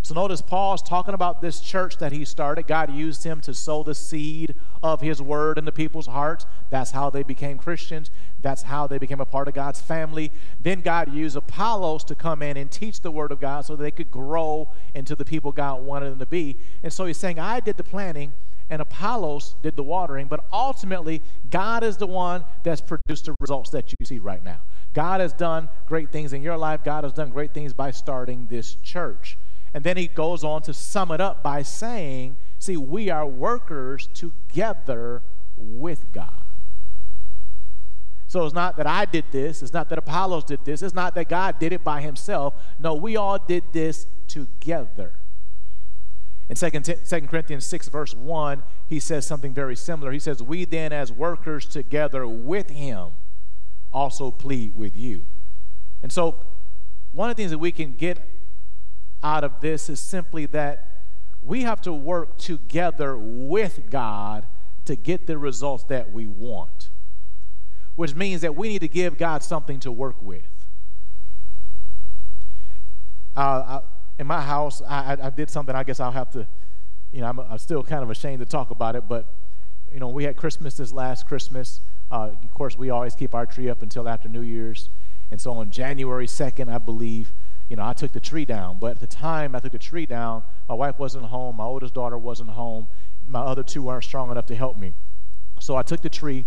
So 0.07 0.15
notice 0.15 0.41
Paul's 0.41 0.81
talking 0.81 1.13
about 1.13 1.41
this 1.41 1.59
church 1.59 1.97
that 1.97 2.13
he 2.13 2.23
started. 2.23 2.65
God 2.65 2.93
used 2.93 3.25
him 3.25 3.41
to 3.41 3.53
sow 3.53 3.83
the 3.83 3.93
seed 3.93 4.55
of 4.81 5.01
his 5.01 5.21
word 5.21 5.57
into 5.57 5.73
people's 5.73 6.07
hearts. 6.07 6.45
That's 6.69 6.91
how 6.91 7.09
they 7.09 7.23
became 7.23 7.57
Christians. 7.57 8.09
That's 8.41 8.61
how 8.61 8.87
they 8.87 8.99
became 8.99 9.19
a 9.19 9.25
part 9.25 9.49
of 9.49 9.53
God's 9.53 9.81
family. 9.81 10.31
Then 10.61 10.79
God 10.79 11.13
used 11.13 11.35
Apollos 11.35 12.05
to 12.05 12.15
come 12.15 12.41
in 12.41 12.55
and 12.55 12.71
teach 12.71 13.01
the 13.01 13.11
word 13.11 13.33
of 13.33 13.41
God 13.41 13.65
so 13.65 13.75
they 13.75 13.91
could 13.91 14.09
grow 14.09 14.71
into 14.95 15.13
the 15.13 15.25
people 15.25 15.51
God 15.51 15.81
wanted 15.81 16.11
them 16.11 16.19
to 16.19 16.25
be. 16.25 16.55
And 16.83 16.93
so 16.93 17.05
he's 17.05 17.17
saying, 17.17 17.37
I 17.37 17.59
did 17.59 17.75
the 17.75 17.83
planting 17.83 18.31
and 18.69 18.81
Apollos 18.81 19.55
did 19.61 19.75
the 19.75 19.83
watering, 19.83 20.27
but 20.27 20.45
ultimately, 20.53 21.21
God 21.49 21.83
is 21.83 21.97
the 21.97 22.07
one 22.07 22.45
that's 22.63 22.79
produced 22.79 23.25
the 23.25 23.35
results 23.41 23.71
that 23.71 23.91
you 23.91 24.05
see 24.05 24.19
right 24.19 24.41
now. 24.41 24.61
God 24.93 25.19
has 25.19 25.33
done 25.33 25.67
great 25.85 26.13
things 26.13 26.31
in 26.31 26.41
your 26.41 26.55
life. 26.55 26.85
God 26.85 27.03
has 27.03 27.11
done 27.11 27.29
great 27.29 27.53
things 27.53 27.73
by 27.73 27.91
starting 27.91 28.47
this 28.47 28.75
church. 28.75 29.37
And 29.77 29.83
then 29.83 29.95
he 29.95 30.07
goes 30.07 30.43
on 30.43 30.63
to 30.63 30.73
sum 30.73 31.11
it 31.11 31.21
up 31.21 31.43
by 31.43 31.61
saying, 31.61 32.37
See, 32.57 32.75
we 32.75 33.11
are 33.11 33.27
workers 33.27 34.09
together 34.11 35.21
with 35.55 36.11
God. 36.11 36.41
So 38.25 38.43
it's 38.43 38.55
not 38.55 38.75
that 38.77 38.87
I 38.87 39.05
did 39.05 39.25
this, 39.29 39.61
it's 39.61 39.73
not 39.73 39.89
that 39.89 39.99
Apollos 39.99 40.45
did 40.45 40.65
this, 40.65 40.81
it's 40.81 40.95
not 40.95 41.13
that 41.13 41.29
God 41.29 41.59
did 41.59 41.73
it 41.73 41.83
by 41.83 42.01
himself. 42.01 42.55
No, 42.79 42.95
we 42.95 43.17
all 43.17 43.37
did 43.37 43.65
this 43.71 44.07
together. 44.27 45.13
In 46.49 46.55
2 46.55 46.71
Corinthians 47.27 47.67
6, 47.67 47.89
verse 47.89 48.15
1, 48.15 48.63
he 48.87 48.99
says 48.99 49.27
something 49.27 49.53
very 49.53 49.75
similar. 49.75 50.11
He 50.11 50.17
says, 50.17 50.41
We 50.41 50.65
then, 50.65 50.91
as 50.91 51.11
workers 51.11 51.67
together 51.67 52.27
with 52.27 52.71
him, 52.71 53.09
also 53.93 54.31
plead 54.31 54.75
with 54.75 54.97
you. 54.97 55.27
And 56.01 56.11
so, 56.11 56.47
one 57.11 57.29
of 57.29 57.35
the 57.35 57.43
things 57.43 57.51
that 57.51 57.59
we 57.59 57.71
can 57.71 57.91
get 57.91 58.36
out 59.23 59.43
of 59.43 59.59
this 59.61 59.89
is 59.89 59.99
simply 59.99 60.45
that 60.47 61.03
we 61.41 61.63
have 61.63 61.81
to 61.81 61.93
work 61.93 62.37
together 62.37 63.17
with 63.17 63.89
God 63.89 64.47
to 64.85 64.95
get 64.95 65.27
the 65.27 65.37
results 65.37 65.83
that 65.85 66.11
we 66.11 66.27
want, 66.27 66.89
which 67.95 68.15
means 68.15 68.41
that 68.41 68.55
we 68.55 68.69
need 68.69 68.79
to 68.79 68.87
give 68.87 69.17
God 69.17 69.43
something 69.43 69.79
to 69.81 69.91
work 69.91 70.21
with. 70.21 70.45
Uh, 73.35 73.79
I, 73.79 73.81
in 74.19 74.25
my 74.25 74.41
house, 74.41 74.81
I, 74.81 75.17
I, 75.21 75.29
did 75.29 75.49
something 75.49 75.75
I 75.75 75.83
guess 75.83 75.99
I'll 75.99 76.11
have 76.11 76.31
to, 76.31 76.47
you 77.11 77.21
know, 77.21 77.27
I'm, 77.27 77.39
I'm, 77.39 77.57
still 77.59 77.83
kind 77.83 78.01
of 78.01 78.09
ashamed 78.09 78.39
to 78.39 78.45
talk 78.45 78.71
about 78.71 78.95
it, 78.95 79.07
but, 79.07 79.31
you 79.93 79.99
know, 79.99 80.07
we 80.07 80.23
had 80.23 80.35
Christmas 80.35 80.75
this 80.75 80.91
last 80.91 81.27
Christmas. 81.27 81.81
Uh, 82.09 82.31
of 82.43 82.53
course, 82.53 82.77
we 82.77 82.89
always 82.89 83.13
keep 83.13 83.35
our 83.35 83.45
tree 83.45 83.69
up 83.69 83.83
until 83.83 84.09
after 84.09 84.27
New 84.27 84.41
Year's. 84.41 84.89
And 85.29 85.39
so 85.39 85.51
on 85.53 85.69
January 85.69 86.25
2nd, 86.25 86.73
I 86.73 86.77
believe, 86.77 87.31
you 87.69 87.75
know, 87.75 87.85
I 87.85 87.93
took 87.93 88.13
the 88.13 88.19
tree 88.19 88.45
down. 88.45 88.77
But 88.79 88.91
at 88.91 88.99
the 88.99 89.07
time 89.07 89.55
I 89.55 89.59
took 89.59 89.71
the 89.71 89.79
tree 89.79 90.05
down, 90.05 90.43
my 90.69 90.75
wife 90.75 90.99
wasn't 90.99 91.25
home, 91.25 91.57
my 91.57 91.65
oldest 91.65 91.93
daughter 91.93 92.17
wasn't 92.17 92.49
home, 92.49 92.87
my 93.27 93.41
other 93.41 93.63
two 93.63 93.83
weren't 93.83 94.03
strong 94.03 94.31
enough 94.31 94.45
to 94.47 94.55
help 94.55 94.77
me. 94.77 94.93
So 95.59 95.75
I 95.75 95.83
took 95.83 96.01
the 96.01 96.09
tree, 96.09 96.45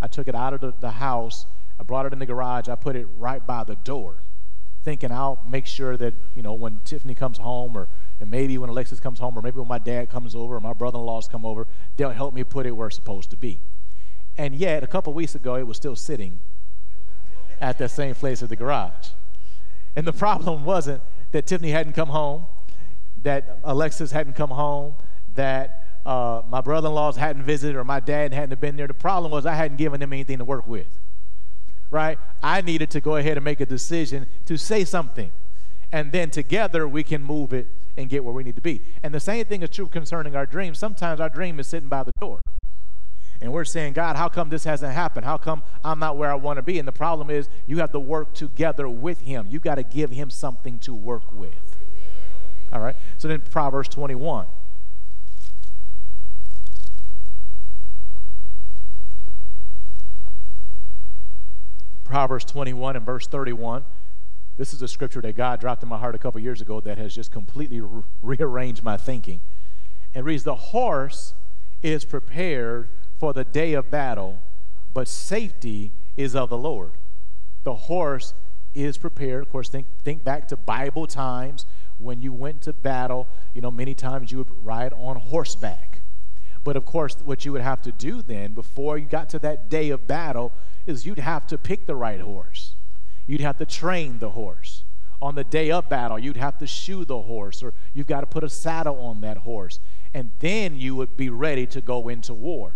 I 0.00 0.06
took 0.06 0.28
it 0.28 0.34
out 0.34 0.54
of 0.54 0.60
the, 0.60 0.72
the 0.80 0.90
house, 0.90 1.46
I 1.78 1.82
brought 1.82 2.06
it 2.06 2.12
in 2.12 2.18
the 2.18 2.26
garage, 2.26 2.68
I 2.68 2.76
put 2.76 2.96
it 2.96 3.06
right 3.18 3.44
by 3.44 3.64
the 3.64 3.76
door, 3.76 4.16
thinking 4.84 5.10
I'll 5.10 5.42
make 5.48 5.66
sure 5.66 5.96
that, 5.96 6.14
you 6.34 6.42
know, 6.42 6.54
when 6.54 6.80
Tiffany 6.84 7.14
comes 7.14 7.38
home 7.38 7.76
or 7.76 7.88
maybe 8.24 8.56
when 8.56 8.70
Alexis 8.70 9.00
comes 9.00 9.18
home 9.18 9.36
or 9.36 9.42
maybe 9.42 9.58
when 9.58 9.68
my 9.68 9.78
dad 9.78 10.08
comes 10.08 10.34
over 10.34 10.56
or 10.56 10.60
my 10.60 10.72
brother-in-laws 10.72 11.28
come 11.28 11.44
over, 11.44 11.66
they'll 11.96 12.10
help 12.10 12.34
me 12.34 12.44
put 12.44 12.66
it 12.66 12.70
where 12.70 12.86
it's 12.86 12.96
supposed 12.96 13.30
to 13.30 13.36
be. 13.36 13.60
And 14.38 14.54
yet, 14.54 14.82
a 14.82 14.86
couple 14.86 15.12
weeks 15.12 15.34
ago, 15.34 15.56
it 15.56 15.66
was 15.66 15.76
still 15.76 15.96
sitting 15.96 16.38
at 17.60 17.78
that 17.78 17.90
same 17.90 18.14
place 18.14 18.42
at 18.42 18.48
the 18.48 18.56
garage. 18.56 19.08
And 19.94 20.06
the 20.06 20.12
problem 20.12 20.64
wasn't 20.64 21.02
that 21.32 21.46
Tiffany 21.46 21.70
hadn't 21.70 21.92
come 21.92 22.08
home, 22.08 22.46
that 23.22 23.58
Alexis 23.64 24.12
hadn't 24.12 24.34
come 24.34 24.50
home, 24.50 24.94
that 25.34 26.00
uh, 26.04 26.42
my 26.48 26.60
brother 26.60 26.88
in 26.88 26.94
laws 26.94 27.16
hadn't 27.16 27.44
visited, 27.44 27.76
or 27.76 27.84
my 27.84 28.00
dad 28.00 28.32
hadn't 28.32 28.60
been 28.60 28.76
there. 28.76 28.86
The 28.86 28.94
problem 28.94 29.30
was 29.30 29.46
I 29.46 29.54
hadn't 29.54 29.76
given 29.76 30.00
them 30.00 30.12
anything 30.12 30.38
to 30.38 30.44
work 30.44 30.66
with. 30.66 30.98
Right? 31.90 32.18
I 32.42 32.62
needed 32.62 32.90
to 32.90 33.00
go 33.00 33.16
ahead 33.16 33.36
and 33.36 33.44
make 33.44 33.60
a 33.60 33.66
decision 33.66 34.26
to 34.46 34.56
say 34.56 34.84
something. 34.84 35.30
And 35.92 36.10
then 36.10 36.30
together 36.30 36.88
we 36.88 37.02
can 37.02 37.22
move 37.22 37.52
it 37.52 37.68
and 37.98 38.08
get 38.08 38.24
where 38.24 38.32
we 38.32 38.42
need 38.42 38.56
to 38.56 38.62
be. 38.62 38.80
And 39.02 39.14
the 39.14 39.20
same 39.20 39.44
thing 39.44 39.62
is 39.62 39.68
true 39.68 39.88
concerning 39.88 40.34
our 40.34 40.46
dreams. 40.46 40.78
Sometimes 40.78 41.20
our 41.20 41.28
dream 41.28 41.60
is 41.60 41.66
sitting 41.66 41.90
by 41.90 42.02
the 42.02 42.12
door. 42.18 42.40
And 43.42 43.52
we're 43.52 43.64
saying, 43.64 43.94
God, 43.94 44.14
how 44.14 44.28
come 44.28 44.50
this 44.50 44.62
hasn't 44.62 44.92
happened? 44.92 45.26
How 45.26 45.36
come 45.36 45.64
I'm 45.82 45.98
not 45.98 46.16
where 46.16 46.30
I 46.30 46.36
want 46.36 46.58
to 46.58 46.62
be? 46.62 46.78
And 46.78 46.86
the 46.86 46.92
problem 46.92 47.28
is, 47.28 47.48
you 47.66 47.78
have 47.78 47.90
to 47.90 47.98
work 47.98 48.34
together 48.34 48.88
with 48.88 49.20
Him. 49.22 49.48
You 49.50 49.58
got 49.58 49.74
to 49.74 49.82
give 49.82 50.12
Him 50.12 50.30
something 50.30 50.78
to 50.80 50.94
work 50.94 51.32
with. 51.32 51.76
All 52.72 52.78
right? 52.78 52.94
So 53.18 53.26
then, 53.26 53.40
Proverbs 53.40 53.88
21. 53.88 54.46
Proverbs 62.04 62.44
21 62.44 62.94
and 62.94 63.04
verse 63.04 63.26
31. 63.26 63.84
This 64.56 64.72
is 64.72 64.82
a 64.82 64.88
scripture 64.88 65.20
that 65.20 65.34
God 65.34 65.58
dropped 65.58 65.82
in 65.82 65.88
my 65.88 65.98
heart 65.98 66.14
a 66.14 66.18
couple 66.18 66.40
years 66.40 66.60
ago 66.60 66.78
that 66.82 66.96
has 66.96 67.12
just 67.12 67.32
completely 67.32 67.80
re- 67.80 68.02
rearranged 68.22 68.84
my 68.84 68.96
thinking. 68.96 69.40
It 70.14 70.22
reads, 70.22 70.44
The 70.44 70.54
horse 70.54 71.34
is 71.82 72.04
prepared 72.04 72.88
for 73.22 73.32
the 73.32 73.44
day 73.44 73.74
of 73.74 73.88
battle, 73.88 74.40
but 74.92 75.06
safety 75.06 75.92
is 76.16 76.34
of 76.34 76.50
the 76.50 76.58
Lord. 76.58 76.90
The 77.62 77.72
horse 77.72 78.34
is 78.74 78.98
prepared. 78.98 79.44
Of 79.44 79.48
course, 79.48 79.68
think, 79.68 79.86
think 80.02 80.24
back 80.24 80.48
to 80.48 80.56
Bible 80.56 81.06
times 81.06 81.64
when 81.98 82.20
you 82.20 82.32
went 82.32 82.62
to 82.62 82.72
battle. 82.72 83.28
You 83.54 83.60
know, 83.60 83.70
many 83.70 83.94
times 83.94 84.32
you 84.32 84.38
would 84.38 84.50
ride 84.64 84.92
on 84.94 85.14
horseback. 85.14 86.00
But 86.64 86.74
of 86.74 86.84
course, 86.84 87.14
what 87.24 87.44
you 87.44 87.52
would 87.52 87.60
have 87.60 87.80
to 87.82 87.92
do 87.92 88.22
then, 88.22 88.54
before 88.54 88.98
you 88.98 89.06
got 89.06 89.28
to 89.28 89.38
that 89.38 89.70
day 89.70 89.90
of 89.90 90.08
battle, 90.08 90.50
is 90.84 91.06
you'd 91.06 91.20
have 91.20 91.46
to 91.46 91.56
pick 91.56 91.86
the 91.86 91.94
right 91.94 92.20
horse. 92.20 92.74
You'd 93.28 93.40
have 93.40 93.58
to 93.58 93.66
train 93.66 94.18
the 94.18 94.30
horse. 94.30 94.82
On 95.20 95.36
the 95.36 95.44
day 95.44 95.70
of 95.70 95.88
battle, 95.88 96.18
you'd 96.18 96.36
have 96.38 96.58
to 96.58 96.66
shoe 96.66 97.04
the 97.04 97.22
horse, 97.22 97.62
or 97.62 97.72
you've 97.94 98.08
got 98.08 98.22
to 98.22 98.26
put 98.26 98.42
a 98.42 98.50
saddle 98.50 98.98
on 98.98 99.20
that 99.20 99.36
horse. 99.36 99.78
And 100.12 100.32
then 100.40 100.76
you 100.76 100.96
would 100.96 101.16
be 101.16 101.30
ready 101.30 101.68
to 101.68 101.80
go 101.80 102.08
into 102.08 102.34
war. 102.34 102.74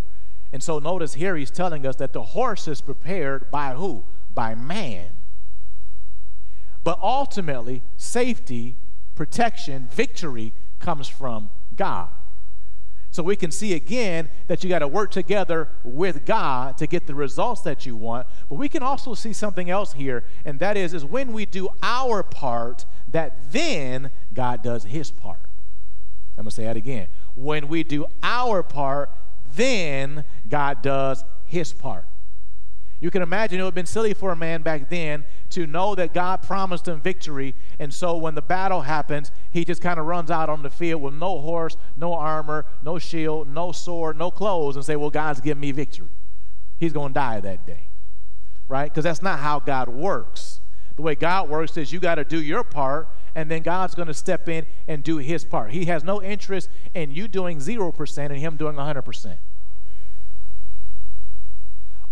And 0.57 0.63
so 0.63 0.79
notice 0.79 1.13
here 1.13 1.37
he's 1.37 1.51
telling 1.51 1.85
us 1.85 1.97
that 1.97 2.15
the 2.15 2.23
horse 2.23 2.67
is 2.67 2.81
prepared 2.81 3.51
by 3.51 3.75
who? 3.75 4.07
By 4.33 4.55
man. 4.55 5.13
But 6.83 6.99
ultimately, 7.03 7.83
safety, 7.99 8.77
protection, 9.15 9.87
victory 9.93 10.55
comes 10.79 11.09
from 11.09 11.51
God. 11.77 12.09
So 13.11 13.23
we 13.23 13.37
can 13.37 13.51
see 13.51 13.75
again 13.75 14.31
that 14.47 14.65
you 14.65 14.71
got 14.71 14.79
to 14.79 14.89
work 14.89 15.11
together 15.11 15.69
with 15.85 16.25
God 16.25 16.79
to 16.79 16.87
get 16.87 17.07
the 17.07 17.15
results 17.15 17.61
that 17.61 17.85
you 17.85 17.95
want. 17.95 18.27
But 18.49 18.55
we 18.55 18.71
can 18.71 18.83
also 18.83 19.13
see 19.13 19.35
something 19.35 19.69
else 19.69 19.93
here, 19.93 20.25
and 20.47 20.59
that 20.61 20.79
is, 20.79 20.95
is 20.95 21.05
when 21.05 21.35
we 21.35 21.45
do 21.45 21.69
our 21.83 22.23
part, 22.23 22.87
that 23.11 23.53
then 23.53 24.11
God 24.33 24.63
does 24.63 24.85
his 24.85 25.11
part. 25.11 25.41
I'm 26.39 26.45
going 26.45 26.49
to 26.49 26.55
say 26.55 26.65
that 26.65 26.79
again. 26.79 27.09
When 27.35 27.69
we 27.69 27.85
do 27.85 28.07
our 28.23 28.63
part, 28.63 29.11
then 29.57 30.25
God 30.49 30.83
does 30.83 31.25
his 31.45 31.73
part. 31.73 32.05
You 32.99 33.11
can 33.11 33.21
imagine 33.21 33.61
it 33.61 33.63
would 33.63 33.69
have 33.69 33.75
been 33.75 33.85
silly 33.85 34.15
for 34.15 34.33
a 34.33 34.37
man 34.37 34.63
back 34.63 34.89
then 34.89 35.25
to 35.51 35.67
know 35.67 35.95
that 35.97 36.15
God 36.15 36.43
promised 36.43 36.89
him 36.89 37.01
victory. 37.01 37.55
And 37.79 37.93
so 37.93 38.17
when 38.17 38.35
the 38.35 38.43
battle 38.43 38.81
happens, 38.81 39.31
he 39.51 39.65
just 39.65 39.83
kind 39.83 40.01
of 40.01 40.07
runs 40.07 40.31
out 40.31 40.49
on 40.49 40.63
the 40.63 40.71
field 40.71 41.03
with 41.03 41.13
no 41.15 41.39
horse, 41.39 41.77
no 41.97 42.15
armor, 42.15 42.65
no 42.83 42.99
shield, 42.99 43.49
no 43.49 43.71
sword, 43.73 44.17
no 44.17 44.31
clothes, 44.31 44.77
and 44.77 44.85
say, 44.85 44.97
Well, 44.97 45.11
God's 45.11 45.41
given 45.41 45.61
me 45.61 45.73
victory. 45.73 46.09
He's 46.79 46.93
going 46.93 47.11
to 47.11 47.15
die 47.15 47.41
that 47.41 47.67
day. 47.67 47.89
Right? 48.67 48.91
Because 48.91 49.05
that's 49.05 49.23
not 49.23 49.41
how 49.41 49.61
God 49.61 49.89
works. 49.89 50.61
The 50.97 51.03
way 51.03 51.15
God 51.15 51.51
works 51.51 51.77
is 51.77 51.93
you 51.93 52.01
got 52.01 52.15
to 52.15 52.25
do 52.25 52.41
your 52.41 52.65
part, 52.65 53.09
and 53.35 53.51
then 53.51 53.63
God's 53.63 53.95
going 53.95 54.09
to 54.09 54.15
step 54.15 54.49
in 54.49 54.67
and 54.89 55.05
do 55.05 55.19
his 55.19 55.45
part. 55.45 55.71
He 55.71 55.85
has 55.85 56.03
no 56.03 56.23
interest 56.23 56.71
in 56.95 57.11
you 57.11 57.29
doing 57.29 57.59
0% 57.59 58.19
and 58.19 58.37
him 58.39 58.57
doing 58.57 58.77
100%. 58.77 59.37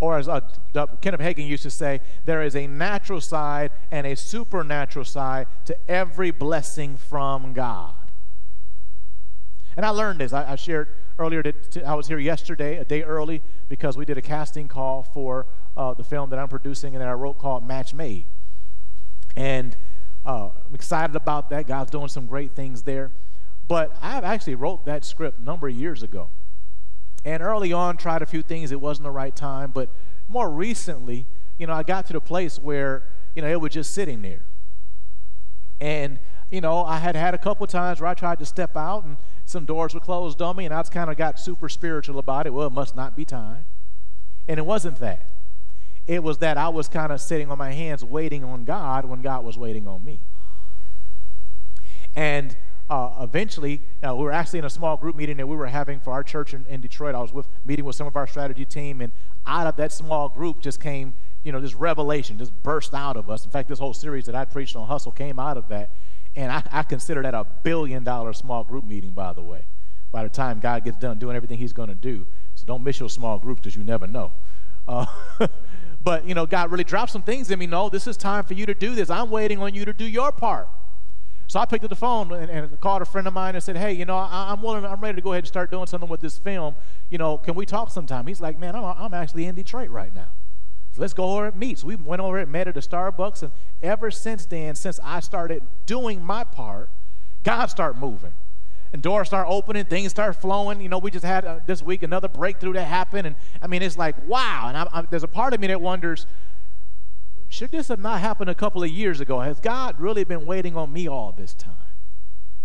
Or 0.05 0.19
as 0.19 0.29
uh, 0.29 0.39
Kenneth 1.01 1.19
Hagin 1.19 1.47
used 1.47 1.63
to 1.63 1.71
say, 1.71 1.99
there 2.25 2.43
is 2.43 2.55
a 2.55 2.67
natural 2.67 3.19
side 3.19 3.71
and 3.89 4.05
a 4.05 4.15
supernatural 4.15 5.03
side 5.03 5.47
to 5.65 5.75
every 5.89 6.29
blessing 6.29 6.95
from 6.95 7.53
God. 7.53 7.95
And 9.75 9.83
I 9.83 9.89
learned 9.89 10.19
this. 10.19 10.31
I, 10.31 10.51
I 10.51 10.55
shared 10.57 10.89
earlier 11.17 11.41
that 11.41 11.83
I 11.83 11.95
was 11.95 12.07
here 12.07 12.19
yesterday, 12.19 12.77
a 12.77 12.85
day 12.85 13.01
early, 13.01 13.41
because 13.67 13.97
we 13.97 14.05
did 14.05 14.15
a 14.15 14.21
casting 14.21 14.67
call 14.67 15.01
for 15.01 15.47
uh, 15.75 15.95
the 15.95 16.03
film 16.03 16.29
that 16.29 16.37
I'm 16.37 16.49
producing 16.49 16.93
and 16.93 17.01
that 17.01 17.09
I 17.09 17.13
wrote 17.13 17.39
called 17.39 17.67
Match 17.67 17.95
Made. 17.95 18.25
And 19.35 19.75
uh, 20.23 20.49
I'm 20.67 20.75
excited 20.75 21.15
about 21.15 21.49
that. 21.49 21.65
God's 21.65 21.89
doing 21.89 22.09
some 22.09 22.27
great 22.27 22.51
things 22.51 22.83
there. 22.83 23.09
But 23.67 23.97
I 24.03 24.17
actually 24.17 24.53
wrote 24.53 24.85
that 24.85 25.03
script 25.03 25.39
a 25.39 25.43
number 25.43 25.67
of 25.67 25.73
years 25.73 26.03
ago. 26.03 26.29
And 27.25 27.41
early 27.41 27.73
on, 27.73 27.97
tried 27.97 28.21
a 28.21 28.25
few 28.25 28.43
things. 28.43 28.71
It 28.71 28.79
wasn't 28.79 29.05
the 29.05 29.11
right 29.11 29.35
time. 29.35 29.71
But 29.71 29.89
more 30.29 30.49
recently, 30.49 31.25
you 31.57 31.67
know, 31.67 31.73
I 31.73 31.83
got 31.83 32.05
to 32.07 32.13
the 32.13 32.21
place 32.21 32.59
where, 32.59 33.03
you 33.35 33.41
know, 33.41 33.49
it 33.49 33.59
was 33.59 33.73
just 33.73 33.93
sitting 33.93 34.21
there. 34.21 34.45
And, 35.81 36.19
you 36.51 36.61
know, 36.61 36.83
I 36.83 36.99
had 36.99 37.15
had 37.15 37.33
a 37.33 37.37
couple 37.37 37.65
times 37.67 37.99
where 37.99 38.09
I 38.09 38.13
tried 38.13 38.39
to 38.39 38.45
step 38.45 38.77
out 38.77 39.03
and 39.03 39.17
some 39.45 39.65
doors 39.65 39.93
were 39.93 39.99
closed 39.99 40.41
on 40.41 40.55
me, 40.55 40.65
and 40.65 40.73
I 40.73 40.79
just 40.79 40.91
kind 40.91 41.09
of 41.09 41.17
got 41.17 41.39
super 41.39 41.69
spiritual 41.69 42.17
about 42.17 42.47
it. 42.47 42.53
Well, 42.53 42.67
it 42.67 42.73
must 42.73 42.95
not 42.95 43.15
be 43.15 43.25
time. 43.25 43.65
And 44.47 44.59
it 44.59 44.65
wasn't 44.65 44.97
that. 44.99 45.29
It 46.07 46.23
was 46.23 46.39
that 46.39 46.57
I 46.57 46.69
was 46.69 46.87
kind 46.87 47.11
of 47.11 47.21
sitting 47.21 47.51
on 47.51 47.57
my 47.57 47.71
hands 47.71 48.03
waiting 48.03 48.43
on 48.43 48.63
God 48.63 49.05
when 49.05 49.21
God 49.21 49.43
was 49.43 49.57
waiting 49.57 49.87
on 49.87 50.03
me. 50.03 50.19
And 52.15 52.55
uh, 52.89 53.15
eventually, 53.21 53.81
uh, 54.07 54.15
we 54.15 54.23
were 54.23 54.31
actually 54.31 54.59
in 54.59 54.65
a 54.65 54.69
small 54.69 54.95
group 54.95 55.15
meeting 55.15 55.37
that 55.37 55.47
we 55.47 55.55
were 55.55 55.65
having 55.65 55.99
for 55.99 56.11
our 56.11 56.23
church 56.23 56.53
in, 56.53 56.65
in, 56.67 56.81
Detroit. 56.81 57.15
I 57.15 57.21
was 57.21 57.33
with 57.33 57.47
meeting 57.65 57.83
with 57.83 57.95
some 57.95 58.05
of 58.05 58.15
our 58.15 58.27
strategy 58.27 58.63
team, 58.63 59.01
and 59.01 59.11
out 59.47 59.65
of 59.65 59.75
that 59.77 59.91
small 59.91 60.29
group 60.29 60.61
just 60.61 60.79
came, 60.79 61.15
you 61.43 61.51
know, 61.51 61.59
this 61.59 61.73
revelation 61.73 62.37
just 62.37 62.51
burst 62.61 62.93
out 62.93 63.17
of 63.17 63.27
us. 63.27 63.43
In 63.43 63.49
fact, 63.49 63.69
this 63.69 63.79
whole 63.79 63.93
series 63.93 64.25
that 64.27 64.35
I 64.35 64.45
preached 64.45 64.75
on 64.75 64.87
hustle 64.87 65.11
came 65.11 65.39
out 65.39 65.57
of 65.57 65.67
that, 65.69 65.89
and 66.35 66.51
I, 66.51 66.61
I 66.71 66.83
consider 66.83 67.23
that 67.23 67.33
a 67.33 67.45
billion 67.63 68.03
dollar 68.03 68.33
small 68.33 68.63
group 68.63 68.85
meeting, 68.85 69.11
by 69.11 69.33
the 69.33 69.41
way. 69.41 69.65
By 70.11 70.23
the 70.23 70.29
time 70.29 70.59
God 70.59 70.83
gets 70.83 70.97
done 70.97 71.17
doing 71.17 71.35
everything 71.35 71.57
He's 71.57 71.73
going 71.73 71.89
to 71.89 71.95
do, 71.95 72.27
so 72.53 72.65
don't 72.67 72.83
miss 72.83 72.99
your 72.99 73.09
small 73.09 73.39
groups 73.39 73.61
because 73.61 73.75
you 73.75 73.83
never 73.83 74.05
know. 74.05 74.31
Uh, 74.87 75.07
but 76.03 76.27
you 76.27 76.35
know, 76.35 76.45
God 76.45 76.69
really 76.69 76.83
dropped 76.83 77.11
some 77.11 77.23
things 77.23 77.49
in 77.49 77.57
me. 77.57 77.65
No, 77.65 77.89
this 77.89 78.05
is 78.05 78.15
time 78.15 78.43
for 78.43 78.53
you 78.53 78.67
to 78.67 78.75
do 78.75 78.93
this. 78.93 79.09
I'm 79.09 79.31
waiting 79.31 79.57
on 79.57 79.73
you 79.73 79.85
to 79.85 79.93
do 79.93 80.05
your 80.05 80.31
part. 80.31 80.69
So 81.55 81.61
I 81.61 81.65
picked 81.65 81.85
up 81.85 81.89
the 81.89 81.95
phone 81.95 82.33
and, 82.33 82.51
and 82.51 82.81
called 82.81 83.01
a 83.01 83.05
friend 83.05 83.25
of 83.29 83.33
mine 83.33 83.55
and 83.55 83.63
said, 83.63 83.77
"Hey, 83.77 83.93
you 83.93 84.03
know, 84.03 84.17
I, 84.17 84.51
am 84.51 84.61
willing. 84.61 84.85
I'm 84.85 84.99
ready 84.99 85.15
to 85.15 85.21
go 85.21 85.31
ahead 85.31 85.45
and 85.45 85.47
start 85.47 85.71
doing 85.71 85.87
something 85.87 86.09
with 86.09 86.19
this 86.19 86.37
film. 86.37 86.75
You 87.09 87.17
know, 87.17 87.37
can 87.37 87.55
we 87.55 87.65
talk 87.65 87.91
sometime?" 87.91 88.27
He's 88.27 88.41
like, 88.41 88.59
"Man, 88.59 88.75
I'm, 88.75 88.83
I'm 88.83 89.13
actually 89.13 89.45
in 89.45 89.55
Detroit 89.55 89.89
right 89.89 90.13
now." 90.13 90.27
So 90.91 91.01
let's 91.01 91.13
go 91.13 91.23
over 91.31 91.45
and 91.45 91.55
meet. 91.55 91.79
So 91.79 91.87
we 91.87 91.95
went 91.95 92.21
over 92.21 92.39
and 92.39 92.51
met 92.51 92.67
at 92.67 92.75
a 92.75 92.81
Starbucks, 92.81 93.41
and 93.41 93.53
ever 93.81 94.11
since 94.11 94.45
then, 94.45 94.75
since 94.75 94.99
I 95.01 95.21
started 95.21 95.63
doing 95.85 96.21
my 96.21 96.43
part, 96.43 96.89
God 97.43 97.67
started 97.67 98.01
moving. 98.01 98.33
And 98.91 99.01
doors 99.01 99.27
start 99.27 99.47
opening, 99.49 99.85
things 99.85 100.11
start 100.11 100.35
flowing. 100.35 100.81
You 100.81 100.89
know, 100.89 100.97
we 100.97 101.09
just 101.09 101.23
had 101.23 101.45
uh, 101.45 101.59
this 101.65 101.81
week 101.81 102.03
another 102.03 102.27
breakthrough 102.27 102.73
that 102.73 102.83
happened. 102.83 103.27
And 103.27 103.37
I 103.61 103.67
mean, 103.67 103.81
it's 103.81 103.97
like, 103.97 104.15
wow. 104.27 104.65
And 104.67 104.77
I, 104.77 104.87
I, 104.91 105.01
there's 105.03 105.23
a 105.23 105.27
part 105.29 105.53
of 105.53 105.61
me 105.61 105.67
that 105.67 105.79
wonders, 105.79 106.27
should 107.49 107.71
this 107.71 107.87
have 107.87 107.99
not 107.99 108.19
happened 108.19 108.49
a 108.49 108.55
couple 108.55 108.83
of 108.83 108.89
years 108.89 109.19
ago? 109.19 109.39
Has 109.39 109.59
God 109.59 109.99
really 109.99 110.23
been 110.23 110.45
waiting 110.45 110.75
on 110.75 110.91
me 110.91 111.07
all 111.07 111.31
this 111.31 111.53
time? 111.53 111.73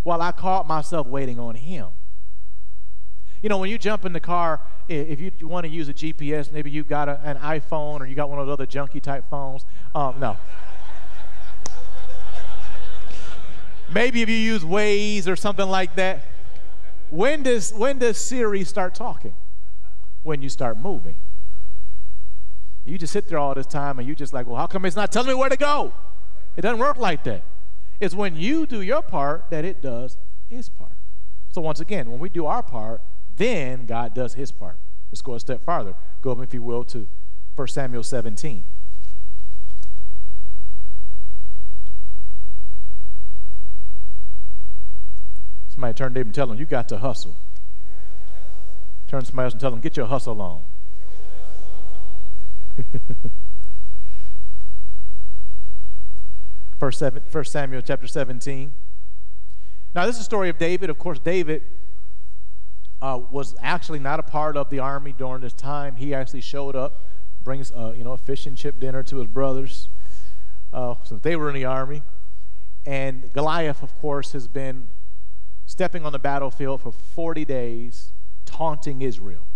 While 0.03 0.23
I 0.23 0.33
caught 0.33 0.67
myself 0.67 1.07
waiting 1.07 1.39
on 1.39 1.55
Him. 1.55 1.89
You 3.43 3.49
know, 3.49 3.59
when 3.59 3.71
you 3.71 3.79
jump 3.79 4.05
in 4.05 4.13
the 4.13 4.21
car, 4.21 4.61
if 4.89 5.21
you 5.21 5.31
want 5.47 5.65
to 5.65 5.71
use 5.71 5.89
a 5.89 5.95
GPS, 5.95 6.53
maybe 6.53 6.71
you've 6.71 6.89
got 6.89 7.09
a, 7.09 7.21
an 7.23 7.39
iPhone 7.39 8.01
or 8.01 8.07
you 8.07 8.15
got 8.15 8.29
one 8.29 8.39
of 8.39 8.47
those 8.47 8.55
other 8.55 8.67
junky 8.67 9.01
type 9.01 9.25
phones. 9.31 9.65
Um, 9.95 10.21
no. 10.21 10.37
maybe 13.91 14.21
if 14.21 14.29
you 14.29 14.37
use 14.37 14.63
Waze 14.63 15.27
or 15.27 15.37
something 15.37 15.69
like 15.69 15.95
that. 15.97 16.25
When 17.11 17.43
does, 17.43 17.73
when 17.73 17.99
does 17.99 18.19
Siri 18.19 18.65
start 18.65 18.95
talking? 18.95 19.35
When 20.23 20.43
you 20.43 20.49
start 20.49 20.79
moving. 20.79 21.17
You 22.85 22.99
just 22.99 23.13
sit 23.13 23.29
there 23.29 23.39
all 23.39 23.55
this 23.55 23.67
time 23.67 23.99
and 23.99 24.09
you 24.09 24.15
just 24.15 24.33
like, 24.33 24.47
well, 24.47 24.57
how 24.57 24.67
come 24.67 24.85
it's 24.85 24.97
not 24.97 25.13
telling 25.13 25.29
me 25.29 25.35
where 25.35 25.49
to 25.49 25.57
go? 25.57 25.93
It 26.57 26.63
doesn't 26.63 26.79
work 26.79 26.97
like 26.97 27.25
that. 27.25 27.43
It's 28.01 28.15
when 28.15 28.35
you 28.35 28.67
do 28.67 28.81
your 28.81 29.03
part 29.03 29.51
that 29.51 29.65
it 29.65 29.83
does 29.83 30.17
its 30.49 30.69
part. 30.69 30.97
So 31.51 31.61
once 31.61 31.81
again, 31.81 32.11
when 32.11 32.19
we 32.19 32.29
do 32.29 32.47
our 32.47 32.63
part, 32.63 33.03
then 33.37 33.87
God 33.87 34.15
does 34.15 34.35
his 34.35 34.51
part. 34.51 34.79
Let's 35.11 35.23
go 35.23 35.35
a 35.35 35.41
step 35.41 35.63
farther. 35.65 35.95
Go 36.23 36.31
up, 36.31 36.43
if 36.43 36.55
you 36.55 36.63
will, 36.63 36.85
to 36.85 37.09
1 37.57 37.69
Samuel 37.69 38.03
17. 38.03 38.65
Somebody 45.69 45.95
turn 45.95 46.11
to 46.11 46.15
David 46.15 46.27
and 46.29 46.35
tell 46.35 46.51
him, 46.51 46.59
You 46.59 46.67
got 46.67 46.89
to 46.91 46.99
hustle. 46.99 47.37
Turn 49.09 49.21
to 49.21 49.27
somebody 49.27 49.45
else 49.45 49.55
and 49.55 49.61
tell 49.61 49.71
them, 49.71 49.81
Get 49.81 49.97
your 49.97 50.07
hustle 50.07 50.41
on. 50.41 50.63
First, 56.79 57.03
First 57.29 57.53
Samuel 57.53 57.83
chapter 57.83 58.07
17. 58.07 58.73
Now, 59.95 60.07
this 60.07 60.15
is 60.17 60.23
a 60.23 60.25
story 60.25 60.49
of 60.49 60.57
David. 60.59 60.89
Of 60.89 60.99
course, 60.99 61.19
David 61.19 61.63
uh, 63.03 63.21
was 63.31 63.55
actually 63.61 63.99
not 63.99 64.21
a 64.21 64.23
part 64.23 64.57
of 64.57 64.71
the 64.71 64.79
army 64.79 65.13
during 65.17 65.43
this 65.43 65.53
time. 65.53 65.97
He 65.97 66.15
actually 66.15 66.41
showed 66.43 66.77
up, 66.77 67.05
brings 67.43 67.73
uh, 67.73 67.93
you 67.97 68.05
know 68.05 68.13
a 68.13 68.17
fish 68.17 68.47
and 68.47 68.57
chip 68.57 68.79
dinner 68.79 69.03
to 69.05 69.17
his 69.17 69.27
brothers, 69.27 69.89
uh, 70.73 70.95
since 71.05 71.23
they 71.23 71.37
were 71.37 71.49
in 71.49 71.55
the 71.55 71.65
army. 71.65 72.03
And 72.87 73.33
Goliath, 73.33 73.83
of 73.83 73.95
course, 74.01 74.33
has 74.33 74.49
been 74.49 74.89
stepping 75.67 76.07
on 76.07 76.13
the 76.13 76.19
battlefield 76.19 76.83
for 76.83 76.93
40 76.93 77.45
days, 77.45 78.13
taunting 78.45 79.03
Israel, 79.03 79.47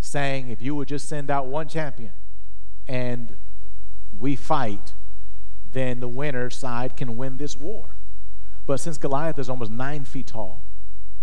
saying, 0.00 0.48
"If 0.48 0.62
you 0.62 0.74
would 0.74 0.88
just 0.88 1.08
send 1.08 1.30
out 1.30 1.46
one 1.46 1.68
champion, 1.68 2.12
and 2.88 3.36
we 4.18 4.36
fight, 4.36 4.94
then 5.72 6.00
the 6.00 6.08
winner 6.08 6.50
side 6.50 6.96
can 6.96 7.16
win 7.16 7.36
this 7.36 7.56
war." 7.56 7.96
But 8.66 8.78
since 8.78 8.98
Goliath 8.98 9.38
is 9.38 9.48
almost 9.50 9.70
nine 9.70 10.04
feet 10.04 10.28
tall, 10.28 10.62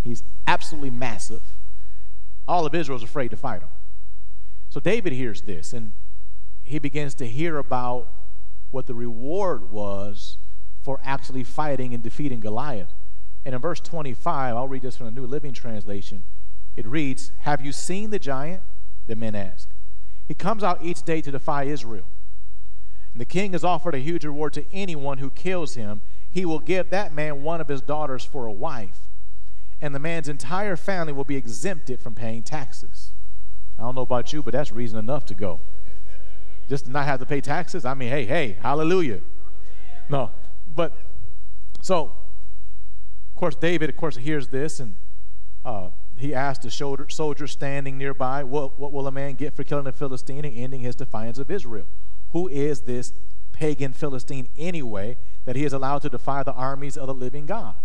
He's 0.01 0.23
absolutely 0.47 0.91
massive. 0.91 1.41
All 2.47 2.65
of 2.65 2.73
Israel's 2.73 3.03
afraid 3.03 3.29
to 3.29 3.37
fight 3.37 3.61
him. 3.61 3.69
So 4.69 4.79
David 4.79 5.13
hears 5.13 5.41
this 5.41 5.73
and 5.73 5.91
he 6.63 6.79
begins 6.79 7.15
to 7.15 7.27
hear 7.27 7.57
about 7.57 8.11
what 8.71 8.85
the 8.85 8.93
reward 8.93 9.71
was 9.71 10.37
for 10.81 10.99
actually 11.03 11.43
fighting 11.43 11.93
and 11.93 12.03
defeating 12.03 12.39
Goliath. 12.39 12.93
And 13.45 13.55
in 13.55 13.61
verse 13.61 13.79
25, 13.79 14.55
I'll 14.55 14.67
read 14.67 14.83
this 14.83 14.97
from 14.97 15.07
the 15.07 15.11
New 15.11 15.25
Living 15.25 15.53
Translation. 15.53 16.23
It 16.75 16.85
reads, 16.85 17.31
Have 17.39 17.61
you 17.61 17.71
seen 17.71 18.11
the 18.11 18.19
giant? 18.19 18.61
The 19.07 19.15
men 19.15 19.35
ask. 19.35 19.67
He 20.29 20.33
comes 20.33 20.63
out 20.63 20.81
each 20.81 21.03
day 21.03 21.19
to 21.19 21.31
defy 21.31 21.63
Israel. 21.63 22.07
And 23.11 23.19
the 23.19 23.25
king 23.25 23.51
has 23.51 23.65
offered 23.65 23.95
a 23.95 23.99
huge 23.99 24.23
reward 24.23 24.53
to 24.53 24.65
anyone 24.71 25.17
who 25.17 25.29
kills 25.29 25.73
him. 25.73 26.01
He 26.31 26.45
will 26.45 26.59
give 26.59 26.89
that 26.91 27.13
man 27.13 27.43
one 27.43 27.59
of 27.59 27.67
his 27.67 27.81
daughters 27.81 28.23
for 28.23 28.45
a 28.45 28.51
wife 28.51 29.09
and 29.81 29.95
the 29.95 29.99
man's 29.99 30.27
entire 30.27 30.75
family 30.75 31.13
will 31.13 31.23
be 31.23 31.35
exempted 31.35 31.99
from 31.99 32.13
paying 32.13 32.43
taxes. 32.43 33.11
I 33.77 33.83
don't 33.83 33.95
know 33.95 34.01
about 34.01 34.33
you, 34.33 34.43
but 34.43 34.53
that's 34.53 34.71
reason 34.71 34.99
enough 34.99 35.25
to 35.27 35.35
go. 35.35 35.61
Just 36.67 36.85
to 36.85 36.91
not 36.91 37.05
have 37.05 37.19
to 37.19 37.25
pay 37.25 37.41
taxes. 37.41 37.85
I 37.85 37.93
mean, 37.93 38.09
hey, 38.09 38.25
hey, 38.25 38.57
hallelujah. 38.61 39.21
No, 40.09 40.31
but 40.75 40.93
so, 41.81 42.13
of 43.33 43.35
course, 43.35 43.55
David, 43.55 43.89
of 43.89 43.95
course, 43.95 44.17
hears 44.17 44.49
this 44.49 44.79
and 44.79 44.95
uh, 45.63 45.89
he 46.19 46.33
asked 46.33 46.63
the 46.63 46.71
soldier, 46.71 47.07
soldier 47.09 47.47
standing 47.47 47.97
nearby, 47.97 48.43
what, 48.43 48.79
what 48.79 48.91
will 48.91 49.07
a 49.07 49.11
man 49.11 49.35
get 49.35 49.55
for 49.55 49.63
killing 49.63 49.87
a 49.87 49.91
Philistine 49.91 50.43
and 50.43 50.55
ending 50.57 50.81
his 50.81 50.95
defiance 50.95 51.39
of 51.39 51.49
Israel? 51.49 51.87
Who 52.31 52.47
is 52.47 52.81
this 52.81 53.13
pagan 53.51 53.93
Philistine 53.93 54.47
anyway 54.57 55.17
that 55.45 55.55
he 55.55 55.63
is 55.63 55.73
allowed 55.73 56.01
to 56.03 56.09
defy 56.09 56.43
the 56.43 56.53
armies 56.53 56.97
of 56.97 57.07
the 57.07 57.13
living 57.13 57.45
God? 57.45 57.75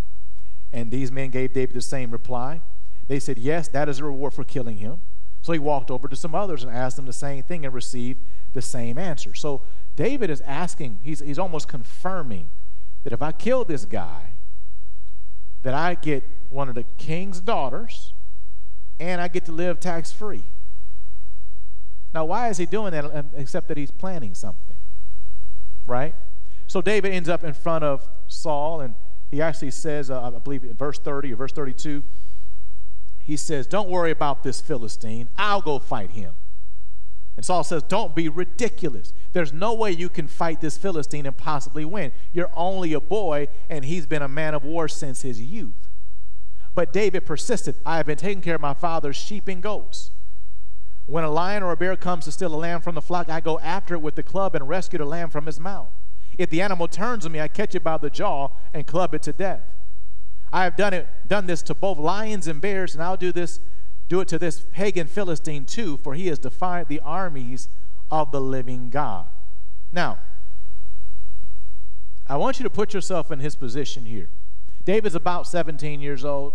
And 0.73 0.91
these 0.91 1.13
men 1.13 1.31
gave 1.31 1.53
David 1.53 1.77
the 1.77 1.83
same 1.83 2.11
reply. 2.11 2.61
They 3.07 3.21
said, 3.21 3.39
Yes, 3.39 3.69
that 3.69 3.89
is 3.89 4.01
a 4.01 4.05
reward 4.05 4.35
for 4.35 4.43
killing 4.43 4.79
him. 4.79 5.01
So 5.41 5.53
he 5.53 5.59
walked 5.59 5.91
over 5.91 6.09
to 6.09 6.17
some 6.17 6.35
others 6.35 6.65
and 6.65 6.75
asked 6.75 6.97
them 6.97 7.07
the 7.07 7.13
same 7.13 7.43
thing 7.43 7.65
and 7.65 7.75
received 7.75 8.21
the 8.55 8.63
same 8.63 8.99
answer. 8.99 9.35
So 9.35 9.61
David 9.95 10.31
is 10.31 10.41
asking, 10.41 11.01
he's, 11.03 11.21
he's 11.21 11.39
almost 11.39 11.69
confirming 11.69 12.51
that 13.03 13.13
if 13.13 13.21
I 13.21 13.31
kill 13.31 13.65
this 13.65 13.85
guy, 13.85 14.33
that 15.63 15.75
I 15.75 15.95
get 15.95 16.25
one 16.49 16.69
of 16.69 16.75
the 16.75 16.85
king's 16.97 17.41
daughters 17.41 18.14
and 19.01 19.21
I 19.21 19.29
get 19.29 19.45
to 19.47 19.53
live 19.53 19.81
tax 19.81 20.13
free. 20.13 20.45
Now, 22.13 22.25
why 22.25 22.49
is 22.49 22.59
he 22.59 22.67
doing 22.67 22.93
that 22.93 23.05
uh, 23.05 23.23
except 23.37 23.69
that 23.69 23.77
he's 23.77 23.91
planning 23.91 24.35
something? 24.35 24.77
Right? 25.87 26.15
So 26.67 26.81
David 26.81 27.13
ends 27.13 27.29
up 27.29 27.45
in 27.45 27.53
front 27.53 27.85
of 27.85 28.09
Saul 28.29 28.81
and 28.81 28.95
he 29.31 29.43
actually 29.43 29.73
says, 29.73 30.11
uh, 30.11 30.31
I 30.35 30.39
believe 30.39 30.63
in 30.63 30.75
verse 30.75 30.99
30 30.99 31.33
or 31.33 31.37
verse 31.37 31.53
32, 31.53 32.05
he 33.25 33.37
says, 33.37 33.67
Don't 33.67 33.89
worry 33.89 34.11
about 34.11 34.43
this 34.43 34.61
Philistine. 34.61 35.29
I'll 35.37 35.63
go 35.63 35.79
fight 35.79 36.13
him. 36.13 36.35
And 37.37 37.45
Saul 37.45 37.65
says, 37.65 37.83
Don't 37.83 38.15
be 38.15 38.29
ridiculous. 38.29 39.13
There's 39.33 39.53
no 39.53 39.75
way 39.75 39.91
you 39.91 40.09
can 40.09 40.29
fight 40.29 40.61
this 40.61 40.77
Philistine 40.77 41.27
and 41.27 41.37
possibly 41.37 41.85
win. 41.85 42.13
You're 42.33 42.53
only 42.55 42.93
a 42.93 43.01
boy, 43.01 43.49
and 43.69 43.85
he's 43.85 44.07
been 44.07 44.23
a 44.23 44.29
man 44.29 44.55
of 44.55 44.65
war 44.65 44.87
since 44.89 45.23
his 45.23 45.41
youth. 45.41 45.84
But 46.75 46.93
David 46.93 47.25
persisted 47.25 47.77
I 47.87 47.99
have 47.99 48.07
been 48.07 48.19
taking 48.19 48.43
care 48.43 48.57
of 48.57 48.61
my 48.61 48.75
father's 48.75 49.17
sheep 49.17 49.49
and 49.49 49.63
goats. 49.63 50.11
When 51.07 51.23
a 51.23 51.31
lion 51.31 51.63
or 51.63 51.73
a 51.73 51.77
bear 51.77 51.97
comes 51.97 52.25
to 52.25 52.33
steal 52.33 52.55
a 52.55 52.57
lamb 52.57 52.81
from 52.81 52.95
the 52.95 53.03
flock, 53.03 53.29
I 53.29 53.41
go 53.41 53.59
after 53.61 53.95
it 53.95 54.01
with 54.01 54.15
the 54.15 54.23
club 54.23 54.55
and 54.55 54.69
rescue 54.69 54.99
the 54.99 55.05
lamb 55.05 55.31
from 55.31 55.47
his 55.47 55.61
mouth. 55.61 55.89
If 56.39 56.51
the 56.51 56.63
animal 56.63 56.89
turns 56.89 57.27
on 57.27 57.33
me, 57.33 57.41
I 57.41 57.49
catch 57.49 57.75
it 57.75 57.85
by 57.85 57.99
the 57.99 58.11
jaw 58.11 58.49
and 58.73 58.87
club 58.87 59.15
it 59.15 59.23
to 59.23 59.33
death. 59.33 59.63
I 60.53 60.65
have 60.65 60.77
done 60.77 60.95
it, 60.95 61.09
done 61.27 61.47
this 61.47 61.63
to 61.63 61.75
both 61.75 61.99
lions 61.99 62.47
and 62.47 62.61
bears, 62.61 62.95
and 62.95 63.03
I'll 63.03 63.17
do 63.17 63.33
this, 63.33 63.61
do 64.09 64.21
it 64.21 64.29
to 64.29 64.39
this 64.39 64.67
pagan 64.73 65.07
Philistine 65.07 65.65
too, 65.65 65.97
for 65.99 66.15
he 66.15 66.29
has 66.29 66.39
defied 66.39 66.89
the 66.89 67.01
armies 67.01 67.69
of 68.11 68.31
the 68.31 68.41
living 68.41 68.89
God. 68.89 69.27
Now, 69.93 70.19
I 72.27 72.37
want 72.37 72.59
you 72.59 72.63
to 72.65 72.71
put 72.71 72.95
yourself 72.95 73.31
in 73.31 73.41
his 73.41 73.55
position 73.55 74.07
here. 74.07 74.31
David's 74.85 75.15
about 75.15 75.47
17 75.47 76.01
years 76.01 76.25
old, 76.25 76.55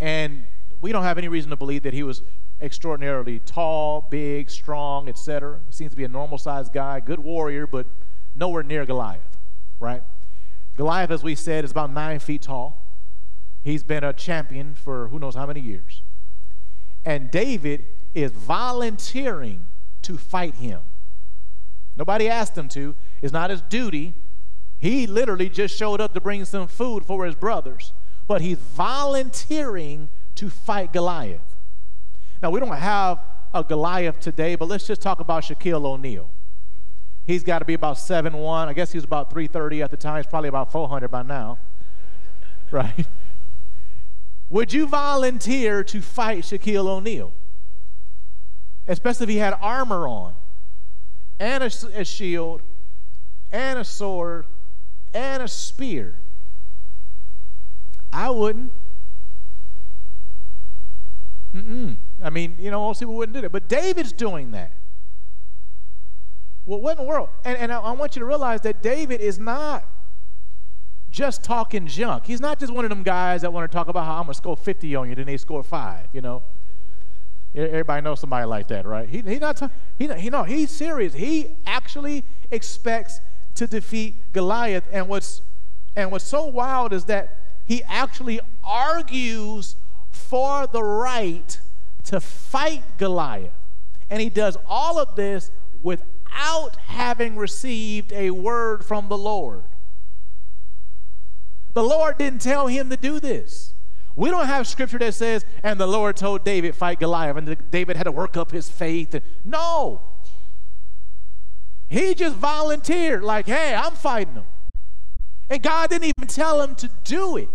and 0.00 0.44
we 0.80 0.92
don't 0.92 1.02
have 1.02 1.18
any 1.18 1.28
reason 1.28 1.50
to 1.50 1.56
believe 1.56 1.82
that 1.82 1.94
he 1.94 2.02
was 2.02 2.22
extraordinarily 2.60 3.40
tall, 3.40 4.06
big, 4.10 4.50
strong, 4.50 5.08
etc. 5.08 5.60
He 5.66 5.72
seems 5.72 5.90
to 5.92 5.96
be 5.96 6.04
a 6.04 6.08
normal 6.08 6.38
sized 6.38 6.72
guy, 6.72 7.00
good 7.00 7.18
warrior, 7.18 7.66
but 7.66 7.86
nowhere 8.34 8.62
near 8.62 8.84
Goliath, 8.84 9.38
right? 9.80 10.02
Goliath, 10.76 11.10
as 11.10 11.22
we 11.22 11.34
said, 11.34 11.64
is 11.64 11.70
about 11.70 11.92
nine 11.92 12.18
feet 12.18 12.42
tall. 12.42 12.84
He's 13.62 13.82
been 13.82 14.04
a 14.04 14.12
champion 14.12 14.74
for 14.74 15.08
who 15.08 15.18
knows 15.18 15.34
how 15.34 15.46
many 15.46 15.60
years. 15.60 16.02
And 17.04 17.30
David 17.30 17.84
is 18.14 18.32
volunteering 18.32 19.66
to 20.02 20.16
fight 20.16 20.56
him. 20.56 20.80
Nobody 21.96 22.28
asked 22.28 22.56
him 22.56 22.68
to. 22.68 22.94
It's 23.20 23.32
not 23.32 23.50
his 23.50 23.60
duty. 23.62 24.14
He 24.78 25.06
literally 25.06 25.48
just 25.48 25.76
showed 25.76 26.00
up 26.00 26.14
to 26.14 26.20
bring 26.20 26.44
some 26.44 26.68
food 26.68 27.04
for 27.04 27.26
his 27.26 27.34
brothers. 27.34 27.92
But 28.28 28.42
he's 28.42 28.58
volunteering 28.58 30.08
to 30.36 30.48
fight 30.48 30.92
Goliath. 30.92 31.56
Now, 32.40 32.50
we 32.50 32.60
don't 32.60 32.76
have 32.76 33.18
a 33.52 33.64
Goliath 33.64 34.20
today, 34.20 34.54
but 34.54 34.68
let's 34.68 34.86
just 34.86 35.00
talk 35.00 35.18
about 35.18 35.42
Shaquille 35.42 35.84
O'Neal. 35.84 36.30
He's 37.26 37.42
got 37.42 37.58
to 37.58 37.64
be 37.64 37.74
about 37.74 37.98
seven 37.98 38.34
one. 38.34 38.68
I 38.68 38.72
guess 38.72 38.92
he 38.92 38.96
was 38.96 39.04
about 39.04 39.30
330 39.30 39.82
at 39.82 39.90
the 39.90 39.96
time. 39.96 40.16
He's 40.16 40.26
probably 40.26 40.48
about 40.48 40.70
400 40.70 41.08
by 41.10 41.22
now. 41.22 41.58
right? 42.70 43.06
Would 44.50 44.72
you 44.72 44.86
volunteer 44.86 45.84
to 45.84 46.00
fight 46.00 46.44
Shaquille 46.44 46.86
O'Neal? 46.86 47.32
Especially 48.86 49.24
if 49.24 49.30
he 49.30 49.36
had 49.36 49.54
armor 49.60 50.08
on, 50.08 50.34
and 51.38 51.64
a, 51.64 51.70
a 51.94 52.04
shield, 52.04 52.62
and 53.52 53.78
a 53.78 53.84
sword, 53.84 54.46
and 55.12 55.42
a 55.42 55.48
spear. 55.48 56.18
I 58.12 58.30
wouldn't. 58.30 58.72
Mm-mm. 61.54 61.96
I 62.22 62.30
mean, 62.30 62.56
you 62.58 62.70
know, 62.70 62.80
most 62.80 63.00
people 63.00 63.14
wouldn't 63.14 63.34
do 63.34 63.40
that. 63.42 63.52
But 63.52 63.68
David's 63.68 64.12
doing 64.12 64.50
that. 64.52 64.72
Well, 66.66 66.80
what 66.80 66.98
in 66.98 67.04
the 67.04 67.08
world? 67.08 67.30
And, 67.44 67.56
and 67.56 67.72
I, 67.72 67.80
I 67.80 67.92
want 67.92 68.16
you 68.16 68.20
to 68.20 68.26
realize 68.26 68.60
that 68.62 68.82
David 68.82 69.20
is 69.20 69.38
not 69.38 69.84
just 71.10 71.42
talking 71.42 71.86
junk. 71.86 72.26
He's 72.26 72.40
not 72.40 72.58
just 72.58 72.72
one 72.72 72.84
of 72.84 72.90
them 72.90 73.02
guys 73.02 73.42
that 73.42 73.52
want 73.52 73.70
to 73.70 73.74
talk 73.74 73.88
about 73.88 74.04
how 74.04 74.16
I'm 74.16 74.24
going 74.24 74.34
to 74.34 74.34
score 74.34 74.56
50 74.56 74.94
on 74.94 75.08
you, 75.08 75.14
then 75.14 75.26
they 75.26 75.38
score 75.38 75.62
five, 75.62 76.08
you 76.12 76.20
know? 76.20 76.42
Everybody 77.54 78.02
knows 78.02 78.20
somebody 78.20 78.44
like 78.44 78.68
that, 78.68 78.84
right? 78.84 79.08
He, 79.08 79.22
he 79.22 79.38
not 79.38 79.58
he, 79.98 80.06
he 80.14 80.28
no 80.28 80.42
he's 80.42 80.70
serious. 80.70 81.14
He 81.14 81.56
actually 81.66 82.22
expects 82.50 83.20
to 83.54 83.66
defeat 83.66 84.16
Goliath, 84.32 84.84
and 84.92 85.08
what's 85.08 85.40
and 85.96 86.12
what's 86.12 86.26
so 86.26 86.44
wild 86.44 86.92
is 86.92 87.06
that 87.06 87.37
he 87.68 87.84
actually 87.84 88.40
argues 88.64 89.76
for 90.10 90.66
the 90.66 90.82
right 90.82 91.60
to 92.04 92.18
fight 92.18 92.82
Goliath, 92.96 93.52
and 94.08 94.22
he 94.22 94.30
does 94.30 94.56
all 94.66 94.98
of 94.98 95.16
this 95.16 95.50
without 95.82 96.76
having 96.86 97.36
received 97.36 98.10
a 98.14 98.30
word 98.30 98.86
from 98.86 99.10
the 99.10 99.18
Lord. 99.18 99.64
The 101.74 101.82
Lord 101.82 102.16
didn't 102.16 102.40
tell 102.40 102.68
him 102.68 102.88
to 102.88 102.96
do 102.96 103.20
this. 103.20 103.74
We 104.16 104.30
don't 104.30 104.46
have 104.46 104.66
scripture 104.66 104.98
that 104.98 105.12
says, 105.12 105.44
and 105.62 105.78
the 105.78 105.86
Lord 105.86 106.16
told 106.16 106.44
David, 106.44 106.74
fight 106.74 106.98
Goliath, 106.98 107.36
and 107.36 107.70
David 107.70 107.98
had 107.98 108.04
to 108.04 108.12
work 108.12 108.38
up 108.38 108.50
his 108.50 108.70
faith. 108.70 109.14
No. 109.44 110.00
He 111.86 112.14
just 112.14 112.34
volunteered, 112.34 113.22
like, 113.22 113.46
hey, 113.46 113.74
I'm 113.74 113.92
fighting 113.92 114.34
him. 114.36 114.44
And 115.50 115.62
God 115.62 115.90
didn't 115.90 116.12
even 116.16 116.28
tell 116.28 116.62
him 116.62 116.74
to 116.76 116.90
do 117.04 117.36
it. 117.36 117.50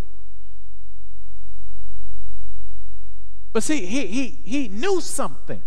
But 3.53 3.61
see, 3.61 3.85
he, 3.85 4.07
he, 4.07 4.27
he 4.43 4.67
knew 4.67 4.99
something. 4.99 5.61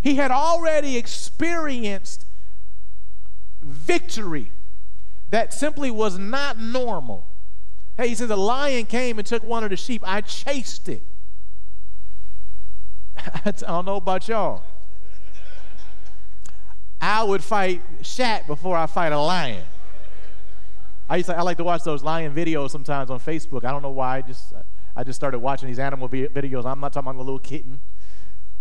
He 0.00 0.16
had 0.16 0.32
already 0.32 0.96
experienced 0.96 2.26
victory 3.62 4.50
that 5.30 5.54
simply 5.54 5.90
was 5.90 6.18
not 6.18 6.58
normal. 6.58 7.26
Hey, 7.96 8.08
he 8.08 8.14
says, 8.16 8.30
a 8.30 8.36
lion 8.36 8.86
came 8.86 9.18
and 9.18 9.26
took 9.26 9.44
one 9.44 9.64
of 9.64 9.70
the 9.70 9.76
sheep. 9.76 10.02
I 10.04 10.20
chased 10.20 10.88
it. 10.88 11.02
I 13.16 13.52
don't 13.52 13.86
know 13.86 13.96
about 13.96 14.28
y'all. 14.28 14.62
I 17.00 17.22
would 17.22 17.44
fight 17.44 17.82
Shaq 18.02 18.46
before 18.46 18.76
I 18.76 18.86
fight 18.86 19.12
a 19.12 19.20
lion. 19.20 19.64
I 21.08 21.16
used 21.16 21.28
to, 21.28 21.36
I 21.36 21.42
like 21.42 21.58
to 21.58 21.64
watch 21.64 21.82
those 21.84 22.02
lion 22.02 22.34
videos 22.34 22.70
sometimes 22.70 23.10
on 23.10 23.20
Facebook. 23.20 23.64
I 23.64 23.70
don't 23.70 23.82
know 23.82 23.90
why. 23.90 24.16
I 24.16 24.22
just 24.22 24.52
I 24.96 25.04
just 25.04 25.16
started 25.16 25.40
watching 25.40 25.68
these 25.68 25.78
animal 25.78 26.08
videos. 26.08 26.64
I'm 26.64 26.80
not 26.80 26.92
talking 26.92 27.10
about 27.10 27.20
a 27.20 27.24
little 27.24 27.38
kitten 27.38 27.80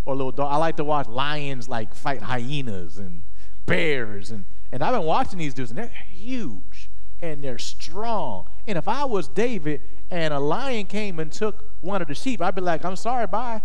or 0.06 0.14
a 0.14 0.18
little 0.18 0.32
dog. 0.32 0.52
I 0.52 0.58
like 0.58 0.78
to 0.78 0.84
watch 0.84 1.08
lions 1.08 1.70
like 1.70 1.94
fight 1.94 2.22
hyenas 2.22 2.98
and 2.98 3.24
bears 3.66 4.32
and 4.32 4.46
and 4.74 4.82
I've 4.84 4.94
been 4.94 5.06
watching 5.06 5.38
these 5.38 5.54
dudes 5.54 5.70
and 5.70 5.78
they're 5.78 5.92
huge 6.12 6.90
and 7.22 7.44
they're 7.44 7.60
strong. 7.60 8.48
And 8.66 8.76
if 8.76 8.88
I 8.88 9.06
was 9.06 9.28
David 9.28 9.82
and 10.10 10.34
a 10.34 10.40
lion 10.40 10.88
came 10.88 11.20
and 11.20 11.32
took 11.32 11.70
one 11.82 12.02
of 12.02 12.08
the 12.08 12.16
sheep, 12.16 12.42
I'd 12.42 12.56
be 12.56 12.62
like, 12.62 12.84
I'm 12.84 12.96
sorry, 12.96 13.28
bye. 13.28 13.62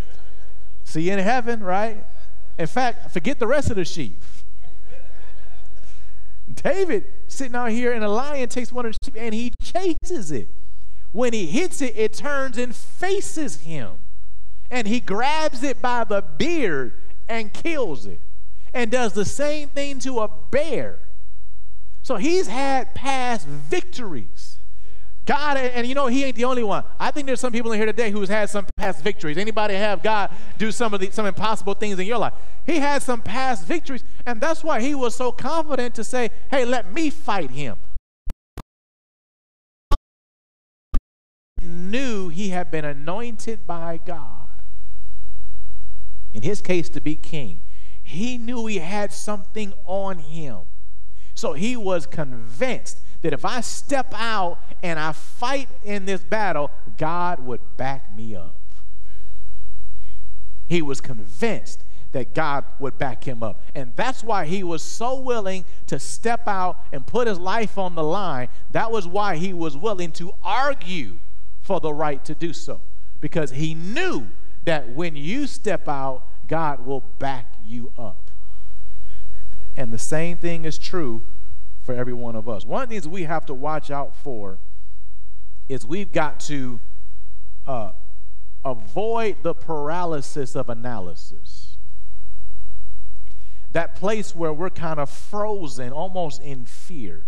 See 0.84 1.02
you 1.02 1.14
in 1.14 1.20
heaven, 1.20 1.62
right? 1.62 2.04
In 2.58 2.66
fact, 2.66 3.12
forget 3.12 3.38
the 3.38 3.46
rest 3.46 3.70
of 3.70 3.76
the 3.76 3.84
sheep. 3.86 4.22
David 6.54 7.06
sitting 7.26 7.56
out 7.56 7.70
here 7.70 7.94
and 7.94 8.04
a 8.04 8.08
lion 8.10 8.50
takes 8.50 8.70
one 8.70 8.84
of 8.84 8.92
the 8.92 8.98
sheep 9.02 9.14
and 9.16 9.34
he 9.34 9.52
chases 9.62 10.30
it. 10.30 10.48
When 11.12 11.32
he 11.32 11.46
hits 11.46 11.82
it, 11.82 11.94
it 11.96 12.14
turns 12.14 12.56
and 12.58 12.74
faces 12.74 13.60
him. 13.60 13.92
And 14.70 14.86
he 14.86 15.00
grabs 15.00 15.62
it 15.62 15.82
by 15.82 16.04
the 16.04 16.22
beard 16.22 16.94
and 17.28 17.52
kills 17.52 18.06
it. 18.06 18.20
And 18.72 18.90
does 18.90 19.14
the 19.14 19.24
same 19.24 19.68
thing 19.68 19.98
to 20.00 20.20
a 20.20 20.28
bear. 20.50 20.98
So 22.02 22.16
he's 22.16 22.46
had 22.46 22.94
past 22.94 23.46
victories. 23.46 24.58
God, 25.26 25.58
and, 25.58 25.86
you 25.86 25.94
know, 25.94 26.06
he 26.06 26.24
ain't 26.24 26.34
the 26.34 26.44
only 26.44 26.62
one. 26.62 26.82
I 26.98 27.10
think 27.10 27.26
there's 27.26 27.40
some 27.40 27.52
people 27.52 27.70
in 27.72 27.78
here 27.78 27.86
today 27.86 28.10
who's 28.10 28.28
had 28.28 28.48
some 28.48 28.66
past 28.76 29.04
victories. 29.04 29.36
Anybody 29.36 29.74
have 29.74 30.02
God 30.02 30.30
do 30.58 30.72
some 30.72 30.94
of 30.94 31.00
the 31.00 31.10
some 31.10 31.26
impossible 31.26 31.74
things 31.74 31.98
in 31.98 32.06
your 32.06 32.18
life? 32.18 32.32
He 32.66 32.78
had 32.78 33.02
some 33.02 33.20
past 33.22 33.66
victories, 33.66 34.02
and 34.26 34.40
that's 34.40 34.64
why 34.64 34.80
he 34.80 34.94
was 34.94 35.14
so 35.14 35.30
confident 35.30 35.94
to 35.96 36.04
say, 36.04 36.30
"Hey, 36.50 36.64
let 36.64 36.92
me 36.92 37.10
fight 37.10 37.50
him." 37.50 37.76
Knew 41.70 42.28
he 42.28 42.50
had 42.50 42.70
been 42.70 42.84
anointed 42.84 43.66
by 43.66 44.00
God. 44.04 44.48
In 46.32 46.42
his 46.42 46.60
case, 46.60 46.88
to 46.90 47.00
be 47.00 47.16
king, 47.16 47.60
he 48.02 48.38
knew 48.38 48.66
he 48.66 48.78
had 48.78 49.12
something 49.12 49.72
on 49.84 50.18
him. 50.18 50.60
So 51.34 51.52
he 51.52 51.76
was 51.76 52.06
convinced 52.06 52.98
that 53.22 53.32
if 53.32 53.44
I 53.44 53.60
step 53.60 54.12
out 54.14 54.58
and 54.82 54.98
I 54.98 55.12
fight 55.12 55.68
in 55.84 56.06
this 56.06 56.22
battle, 56.22 56.70
God 56.98 57.40
would 57.40 57.60
back 57.76 58.14
me 58.16 58.34
up. 58.34 58.56
He 60.66 60.82
was 60.82 61.00
convinced 61.00 61.84
that 62.12 62.34
God 62.34 62.64
would 62.78 62.98
back 62.98 63.24
him 63.24 63.42
up. 63.42 63.60
And 63.74 63.92
that's 63.96 64.24
why 64.24 64.44
he 64.46 64.62
was 64.62 64.82
so 64.82 65.18
willing 65.18 65.64
to 65.86 65.98
step 65.98 66.48
out 66.48 66.78
and 66.92 67.06
put 67.06 67.28
his 67.28 67.38
life 67.38 67.78
on 67.78 67.94
the 67.94 68.02
line. 68.02 68.48
That 68.72 68.90
was 68.90 69.06
why 69.06 69.36
he 69.36 69.52
was 69.52 69.76
willing 69.76 70.12
to 70.12 70.32
argue 70.42 71.18
for 71.70 71.78
the 71.78 71.94
right 71.94 72.24
to 72.24 72.34
do 72.34 72.52
so. 72.52 72.80
Because 73.20 73.52
he 73.52 73.74
knew 73.74 74.26
that 74.64 74.88
when 74.88 75.14
you 75.14 75.46
step 75.46 75.86
out, 75.86 76.24
God 76.48 76.84
will 76.84 77.04
back 77.20 77.54
you 77.64 77.92
up. 77.96 78.32
And 79.76 79.92
the 79.92 79.98
same 79.98 80.36
thing 80.36 80.64
is 80.64 80.78
true 80.78 81.22
for 81.84 81.94
every 81.94 82.12
one 82.12 82.34
of 82.34 82.48
us. 82.48 82.64
One 82.64 82.82
of 82.82 82.88
the 82.88 82.96
things 82.96 83.06
we 83.06 83.22
have 83.22 83.46
to 83.46 83.54
watch 83.54 83.88
out 83.88 84.16
for 84.16 84.58
is 85.68 85.86
we've 85.86 86.10
got 86.10 86.40
to 86.40 86.80
uh, 87.68 87.92
avoid 88.64 89.36
the 89.44 89.54
paralysis 89.54 90.56
of 90.56 90.70
analysis. 90.70 91.76
That 93.70 93.94
place 93.94 94.34
where 94.34 94.52
we're 94.52 94.70
kind 94.70 94.98
of 94.98 95.08
frozen, 95.08 95.92
almost 95.92 96.42
in 96.42 96.64
fear, 96.64 97.26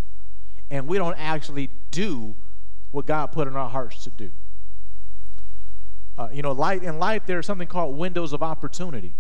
and 0.68 0.88
we 0.88 0.98
don't 0.98 1.16
actually 1.16 1.70
do 1.92 2.34
what 2.92 3.06
God 3.06 3.32
put 3.32 3.48
in 3.48 3.56
our 3.56 3.68
hearts 3.68 4.04
to 4.04 4.10
do. 4.10 4.30
Uh, 6.16 6.28
you 6.32 6.42
know, 6.42 6.52
light 6.52 6.84
in 6.84 6.98
life, 6.98 7.22
there's 7.26 7.46
something 7.46 7.66
called 7.66 7.96
windows 7.96 8.32
of 8.32 8.42
opportunity. 8.42 9.14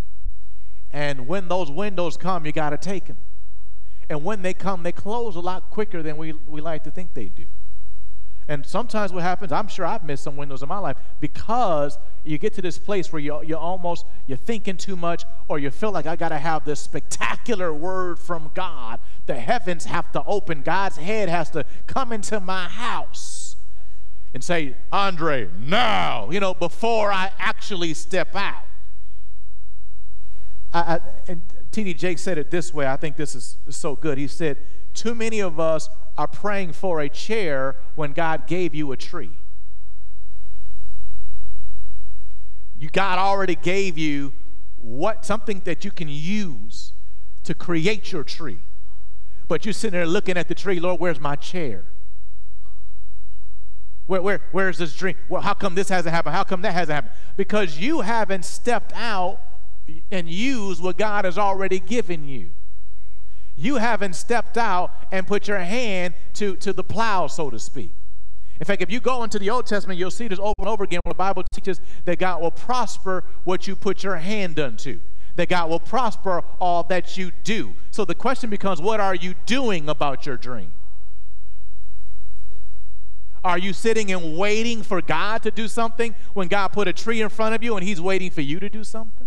And 0.92 1.26
when 1.26 1.48
those 1.48 1.70
windows 1.70 2.18
come, 2.18 2.44
you 2.44 2.52
got 2.52 2.70
to 2.70 2.76
take 2.76 3.06
them. 3.06 3.16
And 4.10 4.24
when 4.24 4.42
they 4.42 4.52
come, 4.52 4.82
they 4.82 4.92
close 4.92 5.36
a 5.36 5.40
lot 5.40 5.70
quicker 5.70 6.02
than 6.02 6.18
we, 6.18 6.32
we 6.46 6.60
like 6.60 6.84
to 6.84 6.90
think 6.90 7.14
they 7.14 7.26
do. 7.26 7.46
And 8.46 8.66
sometimes 8.66 9.12
what 9.12 9.22
happens, 9.22 9.52
I'm 9.52 9.68
sure 9.68 9.86
I've 9.86 10.04
missed 10.04 10.24
some 10.24 10.36
windows 10.36 10.62
in 10.62 10.68
my 10.68 10.78
life 10.78 10.96
because 11.20 11.96
you 12.24 12.36
get 12.36 12.52
to 12.54 12.62
this 12.62 12.76
place 12.76 13.10
where 13.10 13.20
you, 13.20 13.40
you're 13.42 13.56
almost, 13.56 14.04
you're 14.26 14.36
thinking 14.36 14.76
too 14.76 14.96
much 14.96 15.24
or 15.48 15.58
you 15.58 15.70
feel 15.70 15.92
like 15.92 16.06
I 16.06 16.16
got 16.16 16.30
to 16.30 16.38
have 16.38 16.64
this 16.64 16.80
spectacular 16.80 17.72
word 17.72 18.18
from 18.18 18.50
God. 18.52 19.00
The 19.26 19.36
heavens 19.36 19.86
have 19.86 20.12
to 20.12 20.22
open. 20.24 20.62
God's 20.62 20.96
head 20.96 21.28
has 21.28 21.48
to 21.50 21.64
come 21.86 22.12
into 22.12 22.40
my 22.40 22.64
house 22.64 23.41
and 24.34 24.42
say, 24.42 24.74
Andre, 24.90 25.50
now, 25.58 26.30
you 26.30 26.40
know, 26.40 26.54
before 26.54 27.12
I 27.12 27.30
actually 27.38 27.94
step 27.94 28.34
out. 28.34 28.64
I, 30.72 30.80
I, 30.80 31.00
and 31.28 31.42
T.D. 31.70 31.94
Jake 31.94 32.18
said 32.18 32.38
it 32.38 32.50
this 32.50 32.72
way. 32.72 32.86
I 32.86 32.96
think 32.96 33.16
this 33.16 33.34
is 33.34 33.58
so 33.68 33.94
good. 33.94 34.18
He 34.18 34.26
said, 34.26 34.58
Too 34.94 35.14
many 35.14 35.40
of 35.40 35.60
us 35.60 35.88
are 36.16 36.26
praying 36.26 36.72
for 36.72 37.00
a 37.00 37.08
chair 37.08 37.76
when 37.94 38.12
God 38.12 38.46
gave 38.46 38.74
you 38.74 38.92
a 38.92 38.96
tree. 38.96 39.32
You, 42.78 42.88
God 42.88 43.18
already 43.18 43.54
gave 43.54 43.96
you 43.96 44.32
what 44.76 45.24
something 45.24 45.62
that 45.64 45.84
you 45.84 45.90
can 45.90 46.08
use 46.08 46.92
to 47.44 47.54
create 47.54 48.12
your 48.12 48.24
tree. 48.24 48.58
But 49.46 49.64
you're 49.64 49.72
sitting 49.72 49.98
there 49.98 50.06
looking 50.06 50.36
at 50.36 50.48
the 50.48 50.54
tree, 50.54 50.80
Lord, 50.80 51.00
where's 51.00 51.20
my 51.20 51.36
chair? 51.36 51.84
Where, 54.06 54.22
where, 54.22 54.40
where's 54.52 54.78
this 54.78 54.94
dream? 54.94 55.16
Well, 55.28 55.42
how 55.42 55.54
come 55.54 55.74
this 55.74 55.88
hasn't 55.88 56.14
happened? 56.14 56.34
How 56.34 56.44
come 56.44 56.62
that 56.62 56.74
hasn't 56.74 56.94
happened? 56.94 57.14
Because 57.36 57.78
you 57.78 58.00
haven't 58.00 58.44
stepped 58.44 58.92
out 58.94 59.38
and 60.10 60.28
used 60.28 60.82
what 60.82 60.96
God 60.98 61.24
has 61.24 61.38
already 61.38 61.80
given 61.80 62.28
you. 62.28 62.50
You 63.56 63.76
haven't 63.76 64.14
stepped 64.14 64.56
out 64.56 64.90
and 65.12 65.26
put 65.26 65.46
your 65.46 65.58
hand 65.58 66.14
to, 66.34 66.56
to 66.56 66.72
the 66.72 66.84
plow, 66.84 67.26
so 67.26 67.50
to 67.50 67.58
speak. 67.58 67.92
In 68.58 68.64
fact, 68.64 68.82
if 68.82 68.90
you 68.90 69.00
go 69.00 69.24
into 69.24 69.38
the 69.38 69.50
Old 69.50 69.66
Testament, 69.66 69.98
you'll 69.98 70.10
see 70.10 70.28
this 70.28 70.38
over 70.38 70.54
and 70.58 70.68
over 70.68 70.84
again 70.84 71.00
where 71.04 71.12
the 71.12 71.18
Bible 71.18 71.44
teaches 71.52 71.80
that 72.04 72.18
God 72.18 72.40
will 72.40 72.50
prosper 72.50 73.24
what 73.44 73.66
you 73.66 73.74
put 73.74 74.04
your 74.04 74.16
hand 74.16 74.58
unto, 74.58 75.00
that 75.36 75.48
God 75.48 75.68
will 75.68 75.80
prosper 75.80 76.44
all 76.60 76.84
that 76.84 77.16
you 77.16 77.32
do. 77.44 77.74
So 77.90 78.04
the 78.04 78.14
question 78.14 78.50
becomes 78.50 78.80
what 78.80 79.00
are 79.00 79.14
you 79.14 79.34
doing 79.46 79.88
about 79.88 80.26
your 80.26 80.36
dream? 80.36 80.72
Are 83.44 83.58
you 83.58 83.72
sitting 83.72 84.12
and 84.12 84.36
waiting 84.36 84.82
for 84.82 85.02
God 85.02 85.42
to 85.42 85.50
do 85.50 85.66
something 85.66 86.14
when 86.34 86.48
God 86.48 86.68
put 86.68 86.86
a 86.86 86.92
tree 86.92 87.20
in 87.20 87.28
front 87.28 87.54
of 87.54 87.62
you 87.62 87.76
and 87.76 87.84
He's 87.84 88.00
waiting 88.00 88.30
for 88.30 88.40
you 88.40 88.60
to 88.60 88.68
do 88.68 88.84
something? 88.84 89.21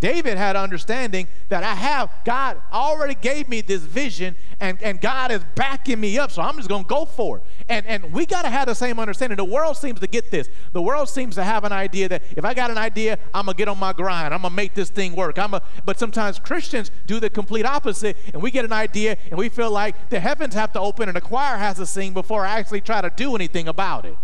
David 0.00 0.38
had 0.38 0.56
understanding 0.56 1.28
that 1.50 1.62
I 1.62 1.74
have, 1.74 2.10
God 2.24 2.60
already 2.72 3.14
gave 3.14 3.48
me 3.48 3.60
this 3.60 3.82
vision 3.82 4.34
and, 4.58 4.82
and 4.82 5.00
God 5.00 5.30
is 5.30 5.42
backing 5.54 6.00
me 6.00 6.18
up, 6.18 6.30
so 6.30 6.42
I'm 6.42 6.56
just 6.56 6.68
going 6.68 6.84
to 6.84 6.88
go 6.88 7.04
for 7.04 7.38
it. 7.38 7.42
And, 7.68 7.86
and 7.86 8.12
we 8.12 8.24
got 8.26 8.42
to 8.42 8.48
have 8.48 8.66
the 8.66 8.74
same 8.74 8.98
understanding. 8.98 9.36
The 9.36 9.44
world 9.44 9.76
seems 9.76 10.00
to 10.00 10.06
get 10.06 10.30
this. 10.30 10.48
The 10.72 10.82
world 10.82 11.08
seems 11.08 11.34
to 11.36 11.44
have 11.44 11.64
an 11.64 11.72
idea 11.72 12.08
that 12.08 12.22
if 12.36 12.44
I 12.44 12.54
got 12.54 12.70
an 12.70 12.78
idea, 12.78 13.18
I'm 13.34 13.44
going 13.44 13.54
to 13.54 13.58
get 13.58 13.68
on 13.68 13.78
my 13.78 13.92
grind. 13.92 14.32
I'm 14.32 14.42
going 14.42 14.52
to 14.52 14.56
make 14.56 14.74
this 14.74 14.90
thing 14.90 15.14
work. 15.14 15.38
I'm 15.38 15.54
a, 15.54 15.62
but 15.84 15.98
sometimes 15.98 16.38
Christians 16.38 16.90
do 17.06 17.20
the 17.20 17.30
complete 17.30 17.66
opposite, 17.66 18.16
and 18.32 18.42
we 18.42 18.50
get 18.50 18.64
an 18.64 18.72
idea 18.72 19.16
and 19.30 19.38
we 19.38 19.48
feel 19.48 19.70
like 19.70 20.08
the 20.08 20.20
heavens 20.20 20.54
have 20.54 20.72
to 20.72 20.80
open 20.80 21.08
and 21.08 21.16
the 21.16 21.20
choir 21.20 21.56
has 21.56 21.76
to 21.76 21.86
sing 21.86 22.14
before 22.14 22.46
I 22.46 22.58
actually 22.58 22.80
try 22.80 23.00
to 23.00 23.10
do 23.10 23.34
anything 23.34 23.68
about 23.68 24.06
it. 24.06 24.16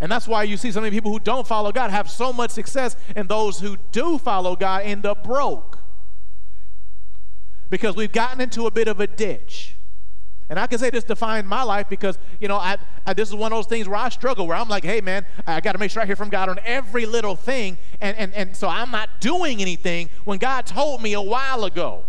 And 0.00 0.10
that's 0.10 0.26
why 0.26 0.44
you 0.44 0.56
see 0.56 0.72
so 0.72 0.80
many 0.80 0.96
people 0.96 1.12
who 1.12 1.20
don't 1.20 1.46
follow 1.46 1.72
God 1.72 1.90
have 1.90 2.10
so 2.10 2.32
much 2.32 2.50
success, 2.50 2.96
and 3.14 3.28
those 3.28 3.60
who 3.60 3.76
do 3.92 4.18
follow 4.18 4.56
God 4.56 4.82
end 4.82 5.04
up 5.04 5.22
broke. 5.22 5.78
Because 7.68 7.94
we've 7.94 8.12
gotten 8.12 8.40
into 8.40 8.66
a 8.66 8.70
bit 8.70 8.88
of 8.88 8.98
a 9.00 9.06
ditch. 9.06 9.76
And 10.48 10.58
I 10.58 10.66
can 10.66 10.80
say 10.80 10.90
this 10.90 11.04
defined 11.04 11.46
my 11.46 11.62
life 11.62 11.88
because, 11.88 12.18
you 12.40 12.48
know, 12.48 12.56
I, 12.56 12.76
I, 13.06 13.12
this 13.14 13.28
is 13.28 13.34
one 13.36 13.52
of 13.52 13.58
those 13.58 13.68
things 13.68 13.88
where 13.88 13.98
I 13.98 14.08
struggle, 14.08 14.48
where 14.48 14.56
I'm 14.56 14.68
like, 14.68 14.82
hey, 14.82 15.00
man, 15.00 15.24
I 15.46 15.60
got 15.60 15.72
to 15.72 15.78
make 15.78 15.92
sure 15.92 16.02
I 16.02 16.06
hear 16.06 16.16
from 16.16 16.28
God 16.28 16.48
on 16.48 16.58
every 16.64 17.06
little 17.06 17.36
thing. 17.36 17.78
And, 18.00 18.16
and, 18.16 18.34
and 18.34 18.56
so 18.56 18.68
I'm 18.68 18.90
not 18.90 19.08
doing 19.20 19.60
anything 19.60 20.10
when 20.24 20.38
God 20.38 20.66
told 20.66 21.02
me 21.02 21.12
a 21.12 21.22
while 21.22 21.64
ago. 21.64 22.04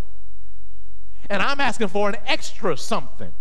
And 1.29 1.43
I'm 1.43 1.61
asking 1.61 1.89
for 1.89 2.09
an 2.09 2.15
extra 2.25 2.75
something. 2.77 3.31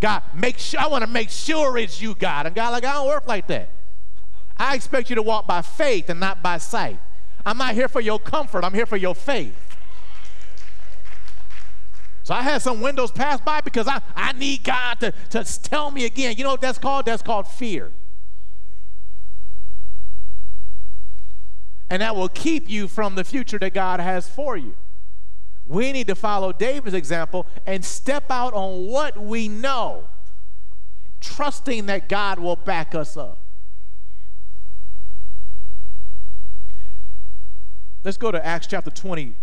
God, 0.00 0.22
make 0.34 0.58
sure 0.58 0.80
I 0.80 0.86
want 0.86 1.04
to 1.04 1.10
make 1.10 1.30
sure 1.30 1.76
it's 1.76 2.00
you, 2.00 2.14
God. 2.14 2.46
And 2.46 2.54
God, 2.54 2.70
like, 2.70 2.84
I 2.84 2.92
don't 2.94 3.06
work 3.06 3.28
like 3.28 3.46
that. 3.48 3.68
I 4.56 4.74
expect 4.74 5.10
you 5.10 5.16
to 5.16 5.22
walk 5.22 5.46
by 5.46 5.62
faith 5.62 6.08
and 6.08 6.18
not 6.18 6.42
by 6.42 6.58
sight. 6.58 6.98
I'm 7.44 7.58
not 7.58 7.74
here 7.74 7.88
for 7.88 8.00
your 8.00 8.18
comfort, 8.18 8.64
I'm 8.64 8.74
here 8.74 8.86
for 8.86 8.96
your 8.96 9.14
faith. 9.14 9.56
So 12.22 12.34
I 12.34 12.42
had 12.42 12.62
some 12.62 12.80
windows 12.80 13.10
pass 13.10 13.40
by 13.40 13.60
because 13.60 13.88
I, 13.88 14.00
I 14.14 14.32
need 14.32 14.62
God 14.62 15.00
to, 15.00 15.12
to 15.30 15.42
tell 15.62 15.90
me 15.90 16.04
again. 16.04 16.36
You 16.36 16.44
know 16.44 16.50
what 16.50 16.60
that's 16.60 16.78
called? 16.78 17.06
That's 17.06 17.22
called 17.22 17.48
fear. 17.48 17.90
And 21.88 22.02
that 22.02 22.14
will 22.14 22.28
keep 22.28 22.70
you 22.70 22.86
from 22.86 23.16
the 23.16 23.24
future 23.24 23.58
that 23.58 23.74
God 23.74 23.98
has 23.98 24.28
for 24.28 24.56
you. 24.56 24.74
We 25.70 25.92
need 25.92 26.08
to 26.08 26.16
follow 26.16 26.52
David's 26.52 26.96
example 26.96 27.46
and 27.64 27.84
step 27.84 28.24
out 28.28 28.54
on 28.54 28.88
what 28.88 29.16
we 29.16 29.46
know, 29.46 30.08
trusting 31.20 31.86
that 31.86 32.08
God 32.08 32.40
will 32.40 32.56
back 32.56 32.92
us 32.92 33.16
up. 33.16 33.38
Let's 38.02 38.16
go 38.16 38.32
to 38.32 38.44
Acts 38.44 38.66
chapter 38.66 38.90
20, 38.90 39.34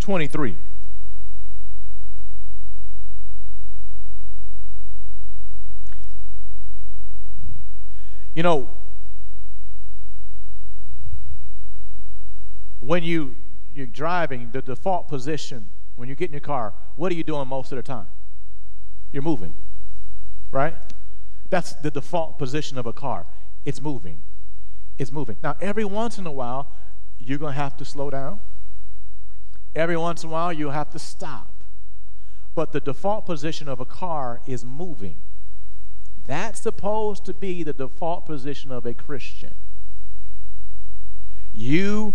23. 0.00 0.58
You 8.34 8.42
know, 8.42 8.68
when 12.80 13.02
you 13.02 13.36
you're 13.74 13.86
driving, 13.86 14.50
the 14.52 14.62
default 14.62 15.08
position 15.08 15.68
when 15.96 16.08
you 16.08 16.14
get 16.14 16.26
in 16.26 16.32
your 16.32 16.40
car, 16.40 16.74
what 16.96 17.12
are 17.12 17.14
you 17.14 17.24
doing 17.24 17.46
most 17.48 17.72
of 17.72 17.76
the 17.76 17.82
time? 17.82 18.06
You're 19.12 19.22
moving, 19.22 19.54
right? 20.50 20.74
That's 21.50 21.74
the 21.74 21.90
default 21.90 22.38
position 22.38 22.78
of 22.78 22.86
a 22.86 22.92
car. 22.92 23.26
It's 23.64 23.80
moving. 23.80 24.22
It's 24.98 25.12
moving. 25.12 25.36
Now, 25.42 25.56
every 25.60 25.84
once 25.84 26.18
in 26.18 26.26
a 26.26 26.32
while, 26.32 26.70
you're 27.18 27.38
going 27.38 27.54
to 27.54 27.60
have 27.60 27.76
to 27.76 27.84
slow 27.84 28.10
down. 28.10 28.40
Every 29.74 29.96
once 29.96 30.22
in 30.22 30.30
a 30.30 30.32
while, 30.32 30.52
you'll 30.52 30.72
have 30.72 30.90
to 30.90 30.98
stop. 30.98 31.52
But 32.54 32.72
the 32.72 32.80
default 32.80 33.26
position 33.26 33.68
of 33.68 33.80
a 33.80 33.84
car 33.84 34.40
is 34.46 34.64
moving. 34.64 35.16
That's 36.26 36.60
supposed 36.60 37.24
to 37.26 37.34
be 37.34 37.62
the 37.62 37.72
default 37.72 38.26
position 38.26 38.70
of 38.72 38.86
a 38.86 38.94
Christian. 38.94 39.54
You 41.52 42.14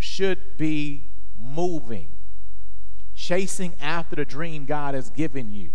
should 0.00 0.56
be 0.56 1.04
moving, 1.40 2.08
chasing 3.14 3.74
after 3.80 4.16
the 4.16 4.24
dream 4.24 4.64
God 4.64 4.94
has 4.94 5.10
given 5.10 5.52
you. 5.52 5.70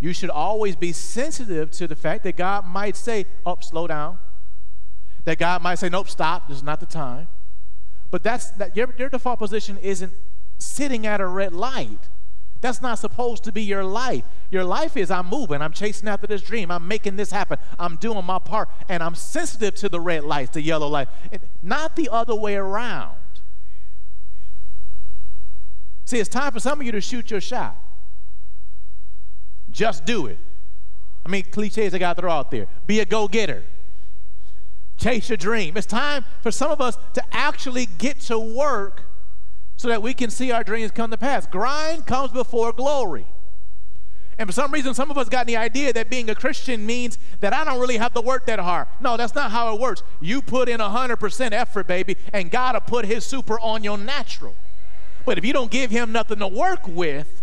You 0.00 0.12
should 0.12 0.30
always 0.30 0.76
be 0.76 0.92
sensitive 0.92 1.70
to 1.72 1.88
the 1.88 1.96
fact 1.96 2.22
that 2.24 2.36
God 2.36 2.64
might 2.64 2.96
say, 2.96 3.22
Up, 3.44 3.58
oh, 3.60 3.60
slow 3.60 3.86
down. 3.86 4.18
That 5.24 5.38
God 5.38 5.62
might 5.62 5.76
say, 5.76 5.88
Nope, 5.88 6.08
stop, 6.08 6.48
this 6.48 6.58
is 6.58 6.62
not 6.62 6.80
the 6.80 6.86
time. 6.86 7.26
But 8.10 8.22
that's 8.22 8.50
that 8.52 8.76
your, 8.76 8.94
your 8.96 9.08
default 9.08 9.38
position 9.38 9.76
isn't 9.78 10.12
sitting 10.58 11.06
at 11.06 11.20
a 11.20 11.26
red 11.26 11.52
light. 11.52 12.08
That's 12.60 12.82
not 12.82 12.98
supposed 12.98 13.44
to 13.44 13.52
be 13.52 13.62
your 13.62 13.84
life. 13.84 14.24
Your 14.50 14.64
life 14.64 14.96
is 14.96 15.10
I'm 15.10 15.28
moving, 15.28 15.62
I'm 15.62 15.72
chasing 15.72 16.08
after 16.08 16.26
this 16.26 16.42
dream, 16.42 16.70
I'm 16.70 16.88
making 16.88 17.16
this 17.16 17.30
happen, 17.30 17.58
I'm 17.78 17.96
doing 17.96 18.24
my 18.24 18.38
part, 18.38 18.68
and 18.88 19.02
I'm 19.02 19.14
sensitive 19.14 19.74
to 19.76 19.88
the 19.88 20.00
red 20.00 20.24
lights, 20.24 20.50
the 20.50 20.62
yellow 20.62 20.88
light, 20.88 21.08
not 21.62 21.94
the 21.94 22.08
other 22.08 22.34
way 22.34 22.56
around. 22.56 23.16
See, 26.04 26.18
it's 26.18 26.28
time 26.28 26.52
for 26.52 26.60
some 26.60 26.80
of 26.80 26.86
you 26.86 26.92
to 26.92 27.00
shoot 27.00 27.30
your 27.30 27.40
shot. 27.40 27.76
Just 29.70 30.04
do 30.04 30.26
it. 30.26 30.38
I 31.24 31.28
mean, 31.28 31.44
cliches 31.44 31.94
I 31.94 31.98
got 31.98 32.16
to 32.16 32.22
throw 32.22 32.32
out 32.32 32.50
there. 32.50 32.66
Be 32.86 33.00
a 33.00 33.04
go 33.04 33.28
getter. 33.28 33.62
Chase 34.96 35.28
your 35.28 35.36
dream. 35.36 35.76
It's 35.76 35.86
time 35.86 36.24
for 36.40 36.50
some 36.50 36.70
of 36.70 36.80
us 36.80 36.96
to 37.12 37.22
actually 37.30 37.86
get 37.98 38.20
to 38.22 38.38
work 38.38 39.04
so 39.78 39.86
that 39.88 40.02
we 40.02 40.12
can 40.12 40.28
see 40.28 40.50
our 40.50 40.64
dreams 40.64 40.90
come 40.90 41.10
to 41.12 41.16
pass. 41.16 41.46
Grind 41.46 42.04
comes 42.04 42.32
before 42.32 42.72
glory. 42.72 43.24
And 44.36 44.48
for 44.48 44.52
some 44.52 44.72
reason, 44.72 44.92
some 44.92 45.10
of 45.10 45.16
us 45.16 45.28
got 45.28 45.46
the 45.46 45.56
idea 45.56 45.92
that 45.92 46.10
being 46.10 46.28
a 46.30 46.34
Christian 46.34 46.84
means 46.84 47.16
that 47.40 47.52
I 47.54 47.64
don't 47.64 47.80
really 47.80 47.96
have 47.96 48.12
to 48.14 48.20
work 48.20 48.46
that 48.46 48.58
hard. 48.58 48.88
No, 49.00 49.16
that's 49.16 49.36
not 49.36 49.52
how 49.52 49.72
it 49.72 49.80
works. 49.80 50.02
You 50.20 50.42
put 50.42 50.68
in 50.68 50.80
100% 50.80 51.52
effort, 51.52 51.86
baby, 51.86 52.16
and 52.32 52.50
God 52.50 52.74
will 52.74 52.80
put 52.80 53.04
his 53.04 53.24
super 53.24 53.58
on 53.60 53.84
your 53.84 53.96
natural. 53.96 54.56
But 55.24 55.38
if 55.38 55.44
you 55.44 55.52
don't 55.52 55.70
give 55.70 55.92
him 55.92 56.10
nothing 56.10 56.40
to 56.40 56.48
work 56.48 56.86
with, 56.88 57.42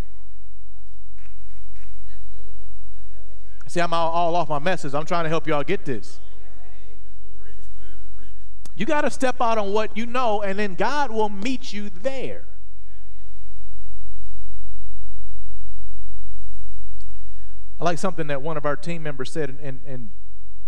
see, 3.67 3.79
I'm 3.79 3.93
all, 3.93 4.11
all 4.11 4.35
off 4.35 4.49
my 4.49 4.59
message. 4.59 4.93
I'm 4.93 5.05
trying 5.05 5.23
to 5.23 5.29
help 5.29 5.47
y'all 5.47 5.63
get 5.63 5.85
this. 5.85 6.19
You 8.75 8.85
got 8.85 9.01
to 9.01 9.09
step 9.09 9.39
out 9.39 9.57
on 9.57 9.71
what 9.71 9.95
you 9.95 10.05
know, 10.05 10.41
and 10.41 10.59
then 10.59 10.75
God 10.75 11.11
will 11.11 11.29
meet 11.29 11.71
you 11.71 11.89
there. 11.89 12.45
I 17.79 17.83
like 17.83 17.97
something 17.97 18.27
that 18.27 18.41
one 18.41 18.57
of 18.57 18.65
our 18.65 18.75
team 18.75 19.03
members 19.03 19.31
said 19.31 19.49
in, 19.49 19.57
in, 19.59 19.79
in, 19.85 20.09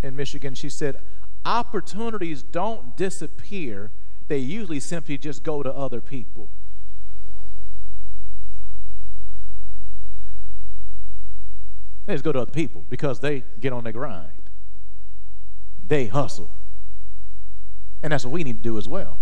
in 0.04 0.16
Michigan. 0.16 0.56
She 0.56 0.70
said, 0.70 1.00
Opportunities 1.46 2.44
don't 2.44 2.98
disappear, 2.98 3.92
they 4.28 4.40
usually 4.40 4.80
simply 4.80 5.18
just 5.18 5.44
go 5.44 5.64
to 5.64 5.74
other 5.74 6.02
people. 6.02 6.50
They 12.06 12.14
just 12.14 12.24
go 12.24 12.32
to 12.32 12.42
other 12.42 12.52
people 12.52 12.86
because 12.90 13.20
they 13.20 13.44
get 13.60 13.74
on 13.74 13.84
their 13.84 13.94
grind. 13.94 14.32
They 15.86 16.08
hustle. 16.08 16.50
And 18.04 18.12
that's 18.12 18.24
what 18.26 18.32
we 18.32 18.44
need 18.44 18.58
to 18.58 18.64
do 18.64 18.78
as 18.78 18.88
well. 18.88 19.18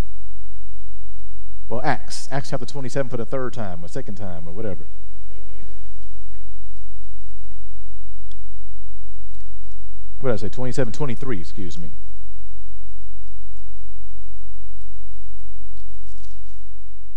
Well, 1.69 1.81
Acts, 1.83 2.27
Acts 2.31 2.49
chapter 2.49 2.65
27 2.65 3.09
for 3.09 3.17
the 3.17 3.25
third 3.25 3.53
time 3.53 3.83
or 3.83 3.87
second 3.87 4.15
time 4.15 4.47
or 4.47 4.51
whatever. 4.51 4.87
What 10.19 10.29
did 10.29 10.33
I 10.33 10.37
say? 10.37 10.49
27, 10.49 10.93
23, 10.93 11.39
excuse 11.39 11.77
me. 11.77 11.91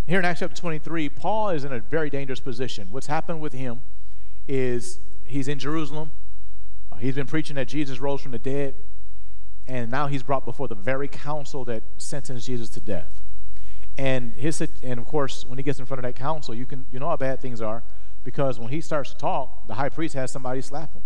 Here 0.05 0.17
in 0.17 0.25
Acts 0.25 0.39
chapter 0.39 0.55
23, 0.55 1.09
Paul 1.09 1.49
is 1.49 1.63
in 1.63 1.71
a 1.71 1.79
very 1.79 2.09
dangerous 2.09 2.39
position. 2.39 2.87
What's 2.89 3.07
happened 3.07 3.41
with 3.41 3.53
him 3.53 3.81
is 4.47 4.99
he's 5.25 5.47
in 5.47 5.59
Jerusalem. 5.59 6.11
Uh, 6.91 6.95
he's 6.95 7.13
been 7.13 7.27
preaching 7.27 7.55
that 7.57 7.67
Jesus 7.67 7.99
rose 7.99 8.21
from 8.21 8.31
the 8.31 8.39
dead. 8.39 8.73
And 9.69 9.91
now 9.91 10.07
he's 10.07 10.23
brought 10.23 10.45
before 10.45 10.67
the 10.67 10.75
very 10.75 11.07
council 11.07 11.63
that 11.65 11.83
sentenced 11.99 12.47
Jesus 12.47 12.69
to 12.69 12.79
death. 12.79 13.21
And 13.99 14.33
his 14.33 14.61
and 14.81 14.99
of 14.99 15.05
course, 15.05 15.45
when 15.45 15.59
he 15.59 15.63
gets 15.63 15.77
in 15.77 15.85
front 15.85 15.99
of 15.99 16.03
that 16.11 16.19
council, 16.19 16.55
you 16.55 16.65
can 16.65 16.87
you 16.91 16.99
know 16.99 17.07
how 17.07 17.17
bad 17.17 17.39
things 17.39 17.61
are 17.61 17.83
because 18.23 18.59
when 18.59 18.69
he 18.69 18.81
starts 18.81 19.11
to 19.11 19.17
talk, 19.17 19.67
the 19.67 19.75
high 19.75 19.89
priest 19.89 20.15
has 20.15 20.31
somebody 20.31 20.61
slap 20.61 20.93
him. 20.93 21.03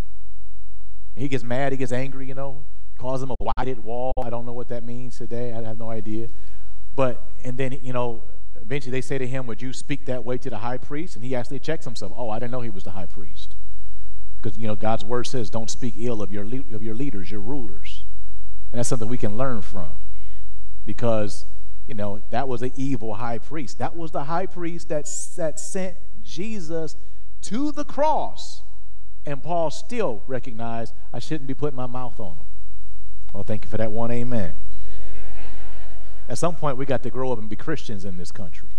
And 1.15 1.23
he 1.23 1.27
gets 1.27 1.43
mad, 1.43 1.73
he 1.73 1.77
gets 1.77 1.91
angry, 1.91 2.25
you 2.25 2.35
know, 2.35 2.63
calls 2.97 3.21
him 3.21 3.31
a 3.31 3.35
whited 3.37 3.83
wall. 3.83 4.13
I 4.23 4.29
don't 4.29 4.45
know 4.45 4.53
what 4.53 4.69
that 4.69 4.83
means 4.83 5.17
today. 5.17 5.51
I 5.51 5.61
have 5.61 5.77
no 5.77 5.89
idea. 5.89 6.29
But 6.95 7.21
and 7.43 7.57
then 7.57 7.77
you 7.81 7.91
know, 7.91 8.23
eventually 8.61 8.91
they 8.91 9.01
say 9.01 9.17
to 9.17 9.27
him, 9.27 9.45
"Would 9.45 9.61
you 9.61 9.73
speak 9.73 10.05
that 10.05 10.23
way 10.23 10.37
to 10.37 10.49
the 10.49 10.59
high 10.59 10.77
priest?" 10.77 11.17
And 11.17 11.25
he 11.25 11.35
actually 11.35 11.59
checks 11.59 11.83
himself. 11.83 12.13
Oh, 12.15 12.29
I 12.29 12.39
didn't 12.39 12.51
know 12.51 12.61
he 12.61 12.69
was 12.69 12.85
the 12.85 12.91
high 12.91 13.07
priest. 13.07 13.55
Because 14.37 14.57
you 14.57 14.67
know 14.67 14.75
God's 14.75 15.03
word 15.03 15.27
says, 15.27 15.49
"Don't 15.49 15.69
speak 15.69 15.95
ill 15.97 16.21
of 16.21 16.31
your 16.31 16.45
le- 16.45 16.75
of 16.75 16.81
your 16.81 16.95
leaders, 16.95 17.29
your 17.29 17.41
rulers," 17.41 17.92
and 18.73 18.79
that's 18.79 18.89
something 18.89 19.07
we 19.07 19.17
can 19.17 19.37
learn 19.37 19.61
from. 19.61 19.91
Because 20.85 21.45
you 21.87 21.93
know 21.93 22.21
that 22.31 22.47
was 22.47 22.63
an 22.63 22.71
evil 22.75 23.13
high 23.13 23.37
priest. 23.37 23.77
That 23.77 23.95
was 23.95 24.11
the 24.11 24.23
high 24.23 24.47
priest 24.47 24.89
that 24.89 25.05
that 25.37 25.59
sent 25.59 25.95
Jesus 26.23 26.95
to 27.43 27.71
the 27.71 27.85
cross, 27.85 28.63
and 29.25 29.41
Paul 29.43 29.69
still 29.69 30.23
recognized 30.27 30.93
I 31.13 31.19
shouldn't 31.19 31.47
be 31.47 31.53
putting 31.53 31.77
my 31.77 31.85
mouth 31.85 32.19
on 32.19 32.31
him. 32.31 32.45
Well, 33.31 33.43
thank 33.43 33.63
you 33.63 33.69
for 33.69 33.77
that 33.77 33.91
one. 33.91 34.11
Amen. 34.11 34.53
At 36.27 36.37
some 36.39 36.55
point, 36.55 36.77
we 36.77 36.85
got 36.85 37.03
to 37.03 37.09
grow 37.11 37.31
up 37.31 37.37
and 37.37 37.49
be 37.49 37.55
Christians 37.55 38.05
in 38.05 38.17
this 38.17 38.31
country. 38.31 38.69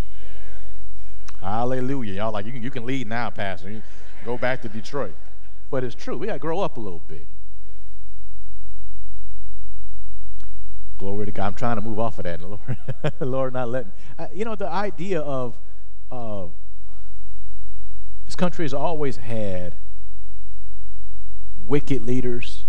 Hallelujah. 1.41 2.15
Y'all 2.15 2.33
like, 2.33 2.47
you 2.47 2.53
can, 2.53 2.63
you 2.63 2.71
can 2.71 2.87
lead 2.87 3.07
now, 3.07 3.31
Pastor. 3.31 3.71
You 3.71 3.83
go 4.25 4.39
back 4.39 4.63
to 4.63 4.69
Detroit. 4.69 5.15
But 5.71 5.85
it's 5.85 5.95
true. 5.95 6.17
We 6.17 6.27
got 6.27 6.35
to 6.35 6.39
grow 6.39 6.61
up 6.61 6.79
a 6.79 6.81
little 6.81 7.03
bit. 7.07 7.27
Glory 10.99 11.27
to 11.27 11.33
God. 11.33 11.47
I'm 11.47 11.55
trying 11.55 11.77
to 11.77 11.83
move 11.83 11.99
off 11.99 12.19
of 12.19 12.25
that. 12.25 12.41
Lord, 12.43 12.61
Lord 13.21 13.53
not 13.53 13.69
letting 13.69 13.93
uh, 14.19 14.27
you 14.33 14.45
know, 14.45 14.55
the 14.55 14.69
idea 14.69 15.21
of 15.21 15.59
uh, 16.11 16.47
this 18.27 18.37
country 18.37 18.65
has 18.65 18.75
always 18.75 19.17
had 19.17 19.77
wicked 21.65 22.03
leaders. 22.03 22.65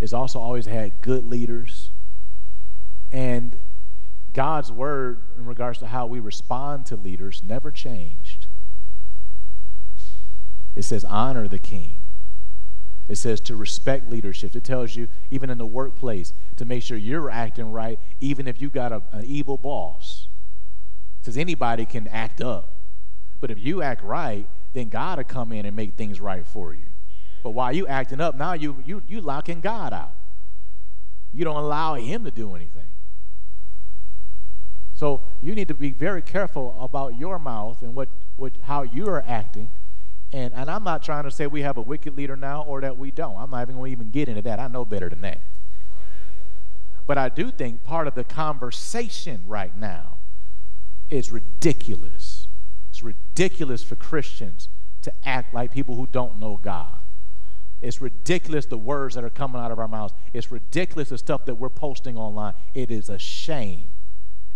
It's 0.00 0.12
also 0.12 0.40
always 0.40 0.66
had 0.66 1.00
good 1.00 1.24
leaders. 1.24 1.90
And 3.10 3.58
God's 4.32 4.72
word 4.72 5.22
in 5.36 5.44
regards 5.44 5.78
to 5.80 5.86
how 5.86 6.06
we 6.06 6.18
respond 6.20 6.86
to 6.86 6.96
leaders 6.96 7.42
never 7.44 7.70
changed. 7.70 8.46
It 10.74 10.82
says, 10.82 11.04
honor 11.04 11.48
the 11.48 11.58
king. 11.58 11.98
It 13.12 13.18
says 13.18 13.42
to 13.42 13.56
respect 13.56 14.08
leadership. 14.08 14.56
It 14.56 14.64
tells 14.64 14.96
you, 14.96 15.06
even 15.30 15.50
in 15.50 15.58
the 15.58 15.66
workplace, 15.66 16.32
to 16.56 16.64
make 16.64 16.82
sure 16.82 16.96
you're 16.96 17.30
acting 17.30 17.70
right, 17.70 17.98
even 18.22 18.48
if 18.48 18.58
you 18.62 18.70
got 18.70 18.90
a, 18.90 19.02
an 19.12 19.26
evil 19.26 19.58
boss. 19.58 20.28
It 21.20 21.26
says 21.26 21.36
anybody 21.36 21.84
can 21.84 22.08
act 22.08 22.40
up. 22.40 22.72
But 23.38 23.50
if 23.50 23.58
you 23.58 23.82
act 23.82 24.02
right, 24.02 24.48
then 24.72 24.88
God 24.88 25.18
will 25.18 25.24
come 25.24 25.52
in 25.52 25.66
and 25.66 25.76
make 25.76 25.92
things 25.92 26.22
right 26.22 26.46
for 26.46 26.72
you. 26.72 26.86
But 27.42 27.50
while 27.50 27.70
you 27.76 27.86
acting 27.86 28.18
up, 28.18 28.34
now 28.34 28.54
you 28.54 28.82
you 28.86 29.02
you 29.06 29.20
locking 29.20 29.60
God 29.60 29.92
out. 29.92 30.14
You 31.34 31.44
don't 31.44 31.56
allow 31.56 31.96
him 31.96 32.24
to 32.24 32.30
do 32.30 32.54
anything. 32.54 32.88
So 34.94 35.20
you 35.42 35.54
need 35.54 35.68
to 35.68 35.74
be 35.74 35.92
very 35.92 36.22
careful 36.22 36.74
about 36.80 37.18
your 37.18 37.38
mouth 37.38 37.82
and 37.82 37.94
what, 37.94 38.08
what 38.36 38.52
how 38.62 38.84
you 38.84 39.06
are 39.08 39.22
acting. 39.26 39.68
And, 40.32 40.54
and 40.54 40.70
I'm 40.70 40.84
not 40.84 41.02
trying 41.02 41.24
to 41.24 41.30
say 41.30 41.46
we 41.46 41.62
have 41.62 41.76
a 41.76 41.82
wicked 41.82 42.16
leader 42.16 42.36
now 42.36 42.62
or 42.62 42.80
that 42.80 42.96
we 42.96 43.10
don't. 43.10 43.36
I'm 43.36 43.50
not 43.50 43.62
even 43.62 43.76
going 43.76 43.90
to 43.90 43.92
even 43.92 44.10
get 44.10 44.28
into 44.28 44.42
that. 44.42 44.58
I 44.58 44.68
know 44.68 44.84
better 44.84 45.08
than 45.10 45.20
that. 45.22 45.42
But 47.06 47.18
I 47.18 47.28
do 47.28 47.50
think 47.50 47.84
part 47.84 48.06
of 48.06 48.14
the 48.14 48.24
conversation 48.24 49.42
right 49.46 49.76
now 49.76 50.18
is 51.10 51.30
ridiculous. 51.30 52.48
It's 52.90 53.02
ridiculous 53.02 53.82
for 53.82 53.96
Christians 53.96 54.68
to 55.02 55.12
act 55.24 55.52
like 55.52 55.72
people 55.72 55.96
who 55.96 56.06
don't 56.06 56.38
know 56.38 56.58
God. 56.62 56.98
It's 57.82 58.00
ridiculous 58.00 58.66
the 58.66 58.78
words 58.78 59.16
that 59.16 59.24
are 59.24 59.30
coming 59.30 59.60
out 59.60 59.72
of 59.72 59.78
our 59.78 59.88
mouths. 59.88 60.14
It's 60.32 60.52
ridiculous 60.52 61.08
the 61.08 61.18
stuff 61.18 61.44
that 61.46 61.56
we're 61.56 61.68
posting 61.68 62.16
online. 62.16 62.54
It 62.74 62.90
is 62.90 63.08
a 63.08 63.18
shame. 63.18 63.86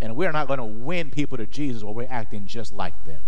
And 0.01 0.15
we're 0.15 0.33
not 0.33 0.47
going 0.47 0.59
to 0.59 0.65
win 0.65 1.11
people 1.11 1.37
to 1.37 1.47
Jesus 1.47 1.83
while 1.83 1.95
we're 1.95 2.07
acting 2.09 2.47
just 2.47 2.73
like 2.73 3.05
them. 3.05 3.21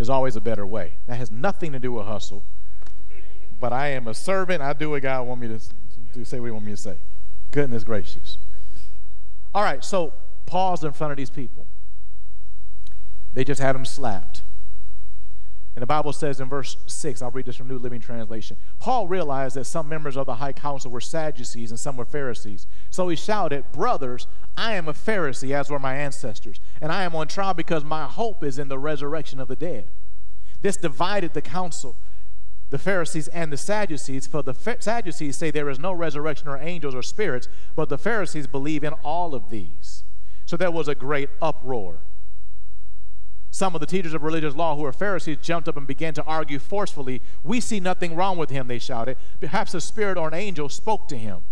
There's 0.00 0.08
always 0.08 0.34
a 0.34 0.40
better 0.40 0.66
way. 0.66 0.94
That 1.08 1.16
has 1.16 1.30
nothing 1.30 1.72
to 1.72 1.78
do 1.78 1.92
with 1.92 2.06
hustle. 2.06 2.42
But 3.60 3.74
I 3.74 3.88
am 3.88 4.08
a 4.08 4.14
servant. 4.14 4.62
I 4.62 4.72
do 4.72 4.88
what 4.88 5.02
God 5.02 5.26
want 5.26 5.42
me 5.42 5.48
to, 5.48 5.60
to 6.14 6.24
say 6.24 6.40
what 6.40 6.46
He 6.46 6.52
want 6.52 6.64
me 6.64 6.72
to 6.72 6.76
say. 6.78 6.96
Goodness 7.50 7.84
gracious. 7.84 8.38
All 9.54 9.62
right, 9.62 9.84
so 9.84 10.14
Paul's 10.46 10.84
in 10.84 10.92
front 10.94 11.10
of 11.10 11.18
these 11.18 11.28
people. 11.28 11.66
They 13.34 13.44
just 13.44 13.60
had 13.60 13.76
him 13.76 13.84
slapped. 13.84 14.39
And 15.76 15.82
the 15.82 15.86
Bible 15.86 16.12
says 16.12 16.40
in 16.40 16.48
verse 16.48 16.76
6, 16.86 17.22
I'll 17.22 17.30
read 17.30 17.46
this 17.46 17.56
from 17.56 17.68
New 17.68 17.78
Living 17.78 18.00
Translation. 18.00 18.56
Paul 18.80 19.06
realized 19.06 19.54
that 19.54 19.64
some 19.64 19.88
members 19.88 20.16
of 20.16 20.26
the 20.26 20.34
high 20.34 20.52
council 20.52 20.90
were 20.90 21.00
Sadducees 21.00 21.70
and 21.70 21.78
some 21.78 21.96
were 21.96 22.04
Pharisees. 22.04 22.66
So 22.90 23.08
he 23.08 23.14
shouted, 23.14 23.70
Brothers, 23.70 24.26
I 24.56 24.74
am 24.74 24.88
a 24.88 24.92
Pharisee, 24.92 25.54
as 25.54 25.70
were 25.70 25.78
my 25.78 25.94
ancestors, 25.94 26.60
and 26.80 26.90
I 26.90 27.04
am 27.04 27.14
on 27.14 27.28
trial 27.28 27.54
because 27.54 27.84
my 27.84 28.06
hope 28.06 28.42
is 28.42 28.58
in 28.58 28.68
the 28.68 28.78
resurrection 28.78 29.38
of 29.38 29.46
the 29.46 29.56
dead. 29.56 29.88
This 30.60 30.76
divided 30.76 31.34
the 31.34 31.40
council, 31.40 31.96
the 32.70 32.78
Pharisees 32.78 33.28
and 33.28 33.52
the 33.52 33.56
Sadducees, 33.56 34.26
for 34.26 34.42
the 34.42 34.54
Sadducees 34.54 35.36
say 35.36 35.50
there 35.50 35.70
is 35.70 35.78
no 35.78 35.92
resurrection 35.92 36.48
or 36.48 36.58
angels 36.58 36.96
or 36.96 37.02
spirits, 37.02 37.48
but 37.76 37.88
the 37.88 37.98
Pharisees 37.98 38.48
believe 38.48 38.82
in 38.82 38.92
all 39.04 39.34
of 39.36 39.50
these. 39.50 40.02
So 40.46 40.56
there 40.56 40.70
was 40.70 40.88
a 40.88 40.96
great 40.96 41.30
uproar. 41.40 42.00
Some 43.50 43.74
of 43.74 43.80
the 43.80 43.86
teachers 43.86 44.14
of 44.14 44.22
religious 44.22 44.54
law 44.54 44.76
who 44.76 44.82
were 44.82 44.92
Pharisees 44.92 45.38
jumped 45.42 45.68
up 45.68 45.76
and 45.76 45.86
began 45.86 46.14
to 46.14 46.24
argue 46.24 46.58
forcefully. 46.58 47.20
We 47.42 47.60
see 47.60 47.80
nothing 47.80 48.14
wrong 48.14 48.38
with 48.38 48.50
him, 48.50 48.68
they 48.68 48.78
shouted. 48.78 49.16
Perhaps 49.40 49.74
a 49.74 49.80
spirit 49.80 50.16
or 50.16 50.28
an 50.28 50.34
angel 50.34 50.68
spoke 50.68 51.08
to 51.08 51.16
him. 51.16 51.42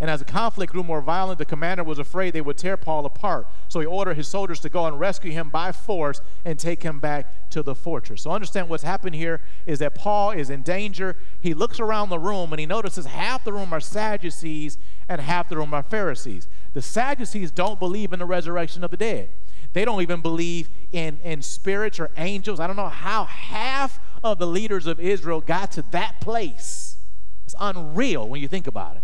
And 0.00 0.08
as 0.08 0.20
the 0.20 0.24
conflict 0.24 0.72
grew 0.72 0.82
more 0.82 1.02
violent, 1.02 1.38
the 1.38 1.44
commander 1.44 1.84
was 1.84 1.98
afraid 1.98 2.32
they 2.32 2.40
would 2.40 2.56
tear 2.56 2.78
Paul 2.78 3.04
apart. 3.04 3.46
So 3.68 3.80
he 3.80 3.86
ordered 3.86 4.16
his 4.16 4.28
soldiers 4.28 4.58
to 4.60 4.70
go 4.70 4.86
and 4.86 4.98
rescue 4.98 5.30
him 5.30 5.50
by 5.50 5.72
force 5.72 6.22
and 6.42 6.58
take 6.58 6.82
him 6.82 7.00
back 7.00 7.50
to 7.50 7.62
the 7.62 7.74
fortress. 7.74 8.22
So 8.22 8.30
understand 8.30 8.70
what's 8.70 8.82
happened 8.82 9.14
here 9.14 9.42
is 9.66 9.78
that 9.80 9.94
Paul 9.94 10.30
is 10.30 10.48
in 10.48 10.62
danger. 10.62 11.18
He 11.42 11.52
looks 11.52 11.78
around 11.78 12.08
the 12.08 12.18
room 12.18 12.50
and 12.54 12.58
he 12.58 12.64
notices 12.64 13.04
half 13.04 13.44
the 13.44 13.52
room 13.52 13.74
are 13.74 13.80
Sadducees 13.80 14.78
and 15.06 15.20
half 15.20 15.50
the 15.50 15.58
room 15.58 15.74
are 15.74 15.82
Pharisees. 15.82 16.48
The 16.72 16.80
Sadducees 16.80 17.50
don't 17.50 17.78
believe 17.78 18.14
in 18.14 18.20
the 18.20 18.26
resurrection 18.26 18.82
of 18.82 18.90
the 18.90 18.96
dead. 18.96 19.28
They 19.72 19.84
don't 19.84 20.02
even 20.02 20.20
believe 20.20 20.68
in, 20.92 21.18
in 21.22 21.42
spirits 21.42 22.00
or 22.00 22.10
angels. 22.16 22.60
I 22.60 22.66
don't 22.66 22.76
know 22.76 22.88
how 22.88 23.24
half 23.24 24.00
of 24.22 24.38
the 24.38 24.46
leaders 24.46 24.86
of 24.86 24.98
Israel 24.98 25.40
got 25.40 25.72
to 25.72 25.82
that 25.90 26.20
place. 26.20 26.96
It's 27.44 27.54
unreal 27.58 28.28
when 28.28 28.40
you 28.40 28.48
think 28.48 28.66
about 28.66 28.96
it 28.96 29.02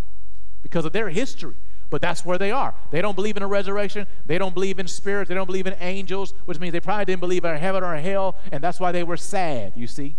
because 0.62 0.84
of 0.84 0.92
their 0.92 1.08
history. 1.08 1.54
But 1.88 2.02
that's 2.02 2.24
where 2.24 2.36
they 2.36 2.50
are. 2.50 2.74
They 2.90 3.00
don't 3.00 3.14
believe 3.14 3.36
in 3.36 3.44
a 3.44 3.46
resurrection. 3.46 4.08
They 4.26 4.38
don't 4.38 4.54
believe 4.54 4.80
in 4.80 4.88
spirits. 4.88 5.28
They 5.28 5.36
don't 5.36 5.46
believe 5.46 5.68
in 5.68 5.76
angels, 5.78 6.34
which 6.44 6.58
means 6.58 6.72
they 6.72 6.80
probably 6.80 7.04
didn't 7.04 7.20
believe 7.20 7.44
in 7.44 7.56
heaven 7.56 7.84
or 7.84 7.96
hell, 7.96 8.36
and 8.50 8.62
that's 8.62 8.80
why 8.80 8.90
they 8.90 9.04
were 9.04 9.16
sad, 9.16 9.72
you 9.76 9.86
see. 9.86 10.16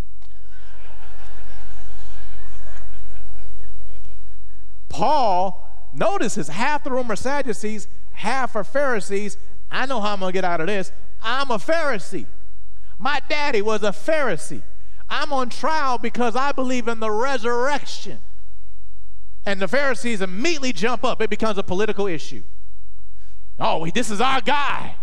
Paul 4.88 5.70
notices 5.94 6.48
half 6.48 6.84
the 6.84 6.92
room 6.92 7.12
are 7.12 7.18
Sadducees, 7.18 7.88
half 8.14 8.56
are 8.56 8.64
Pharisees, 8.64 9.38
I 9.72 9.86
know 9.86 10.00
how 10.02 10.14
I'm 10.14 10.20
going 10.20 10.32
to 10.32 10.34
get 10.34 10.46
out 10.46 10.62
of 10.62 10.68
this. 10.68 10.92
I'm 11.22 11.52
a 11.52 11.58
Pharisee. 11.58 12.26
My 12.98 13.22
daddy 13.30 13.62
was 13.62 13.84
a 13.84 13.92
Pharisee. 13.92 14.62
I'm 15.10 15.32
on 15.32 15.50
trial 15.50 15.98
because 15.98 16.36
I 16.36 16.52
believe 16.52 16.88
in 16.88 17.00
the 17.00 17.12
resurrection. 17.12 18.20
And 19.46 19.62
the 19.62 19.68
Pharisees 19.68 20.22
immediately 20.22 20.74
jump 20.74 21.06
up. 21.06 21.22
It 21.22 21.30
becomes 21.30 21.58
a 21.58 21.64
political 21.64 22.08
issue. 22.08 22.44
Oh, 23.60 23.88
this 23.88 24.12
is 24.12 24.20
our 24.20 24.42
guy. 24.42 24.96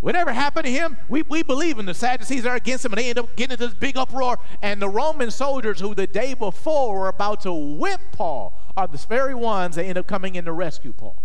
Whatever 0.00 0.32
happened 0.32 0.64
to 0.64 0.72
him, 0.72 0.96
we, 1.08 1.22
we 1.22 1.42
believe 1.42 1.78
in 1.78 1.84
the 1.84 1.94
Sadducees 1.94 2.46
are 2.46 2.56
against 2.56 2.86
him, 2.86 2.92
and 2.92 2.98
they 2.98 3.10
end 3.10 3.18
up 3.18 3.36
getting 3.36 3.52
into 3.52 3.66
this 3.66 3.74
big 3.74 3.98
uproar. 3.98 4.38
And 4.62 4.80
the 4.80 4.88
Roman 4.88 5.30
soldiers, 5.30 5.80
who 5.80 5.94
the 5.94 6.06
day 6.06 6.32
before 6.32 6.98
were 6.98 7.08
about 7.08 7.42
to 7.42 7.52
whip 7.52 8.00
Paul, 8.12 8.58
are 8.76 8.88
the 8.88 8.96
very 8.96 9.34
ones 9.34 9.76
that 9.76 9.84
end 9.84 9.98
up 9.98 10.06
coming 10.06 10.36
in 10.36 10.46
to 10.46 10.52
rescue 10.52 10.92
Paul. 10.92 11.22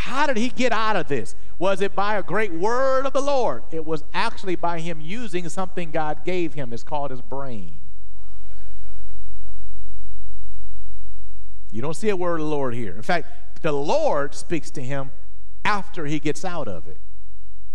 How 0.00 0.26
did 0.26 0.38
he 0.38 0.48
get 0.48 0.72
out 0.72 0.96
of 0.96 1.08
this? 1.08 1.34
Was 1.58 1.82
it 1.82 1.94
by 1.94 2.16
a 2.16 2.22
great 2.22 2.54
word 2.54 3.04
of 3.04 3.12
the 3.12 3.20
Lord? 3.20 3.64
It 3.70 3.84
was 3.84 4.02
actually 4.14 4.56
by 4.56 4.80
him 4.80 4.98
using 4.98 5.46
something 5.50 5.90
God 5.90 6.24
gave 6.24 6.54
him. 6.54 6.72
It's 6.72 6.82
called 6.82 7.10
his 7.10 7.20
brain. 7.20 7.74
You 11.70 11.82
don't 11.82 11.94
see 11.94 12.08
a 12.08 12.16
word 12.16 12.40
of 12.40 12.46
the 12.46 12.50
Lord 12.50 12.72
here. 12.74 12.96
In 12.96 13.02
fact, 13.02 13.60
the 13.60 13.72
Lord 13.72 14.34
speaks 14.34 14.70
to 14.70 14.82
him 14.82 15.10
after 15.66 16.06
he 16.06 16.18
gets 16.18 16.46
out 16.46 16.66
of 16.66 16.88
it. 16.88 16.96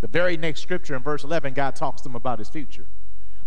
The 0.02 0.08
very 0.08 0.36
next 0.36 0.62
scripture 0.62 0.96
in 0.96 1.04
verse 1.04 1.24
11, 1.24 1.54
God 1.54 1.76
talks 1.76 2.02
to 2.02 2.10
him 2.10 2.16
about 2.16 2.40
his 2.40 2.50
future. 2.50 2.88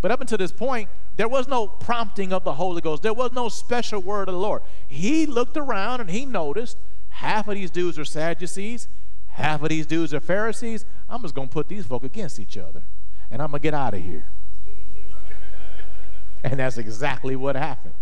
But 0.00 0.12
up 0.12 0.20
until 0.20 0.38
this 0.38 0.52
point, 0.52 0.88
there 1.16 1.26
was 1.26 1.48
no 1.48 1.66
prompting 1.66 2.32
of 2.32 2.44
the 2.44 2.52
Holy 2.52 2.80
Ghost. 2.80 3.02
There 3.02 3.12
was 3.12 3.32
no 3.32 3.48
special 3.48 4.00
word 4.00 4.28
of 4.28 4.34
the 4.34 4.40
Lord. 4.40 4.62
He 4.86 5.26
looked 5.26 5.56
around 5.56 6.00
and 6.00 6.10
he 6.10 6.24
noticed 6.24 6.78
half 7.18 7.48
of 7.48 7.56
these 7.56 7.70
dudes 7.70 7.98
are 7.98 8.04
Sadducees, 8.04 8.86
half 9.26 9.60
of 9.62 9.70
these 9.70 9.86
dudes 9.86 10.14
are 10.14 10.20
Pharisees. 10.20 10.84
I'm 11.08 11.20
just 11.22 11.34
going 11.34 11.48
to 11.48 11.52
put 11.52 11.68
these 11.68 11.84
folk 11.84 12.04
against 12.04 12.38
each 12.38 12.56
other, 12.56 12.84
and 13.28 13.42
I'm 13.42 13.50
going 13.50 13.60
to 13.60 13.62
get 13.62 13.74
out 13.74 13.94
of 13.94 14.02
here. 14.02 14.28
and 16.44 16.60
that's 16.60 16.78
exactly 16.78 17.34
what 17.34 17.56
happened. 17.56 17.94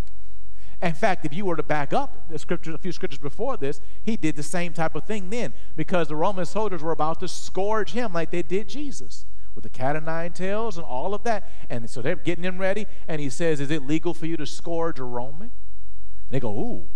In 0.83 0.93
fact, 0.93 1.25
if 1.25 1.33
you 1.33 1.45
were 1.45 1.55
to 1.55 1.63
back 1.63 1.93
up 1.93 2.29
the 2.29 2.37
scriptures, 2.37 2.75
a 2.75 2.77
few 2.77 2.91
scriptures 2.91 3.17
before 3.17 3.57
this, 3.57 3.81
he 4.03 4.17
did 4.17 4.35
the 4.35 4.43
same 4.43 4.71
type 4.71 4.93
of 4.93 5.05
thing 5.05 5.31
then 5.31 5.55
because 5.75 6.09
the 6.09 6.15
Roman 6.15 6.45
soldiers 6.45 6.83
were 6.83 6.91
about 6.91 7.19
to 7.21 7.27
scourge 7.27 7.93
him 7.93 8.13
like 8.13 8.29
they 8.29 8.43
did 8.43 8.69
Jesus 8.69 9.25
with 9.55 9.63
the 9.63 9.69
cat 9.71 9.95
o' 9.95 9.99
nine 9.99 10.33
tails 10.33 10.77
and 10.77 10.85
all 10.85 11.15
of 11.15 11.23
that. 11.23 11.49
And 11.71 11.89
so 11.89 12.03
they're 12.03 12.15
getting 12.15 12.43
him 12.43 12.59
ready, 12.59 12.85
and 13.07 13.19
he 13.19 13.31
says, 13.31 13.59
Is 13.59 13.71
it 13.71 13.81
legal 13.81 14.13
for 14.13 14.27
you 14.27 14.37
to 14.37 14.45
scourge 14.45 14.99
a 14.99 15.03
Roman? 15.03 15.49
And 15.49 16.29
they 16.29 16.39
go, 16.39 16.51
Ooh, 16.51 16.87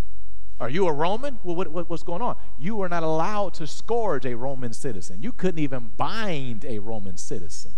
are 0.61 0.69
you 0.69 0.87
a 0.87 0.93
Roman? 0.93 1.39
Well, 1.43 1.55
what, 1.55 1.69
what, 1.69 1.89
what's 1.89 2.03
going 2.03 2.21
on? 2.21 2.35
You 2.59 2.75
were 2.75 2.87
not 2.87 3.01
allowed 3.01 3.55
to 3.55 3.65
scourge 3.65 4.27
a 4.27 4.35
Roman 4.35 4.73
citizen. 4.73 5.23
You 5.23 5.31
couldn't 5.31 5.57
even 5.57 5.91
bind 5.97 6.65
a 6.65 6.77
Roman 6.77 7.17
citizen. 7.17 7.71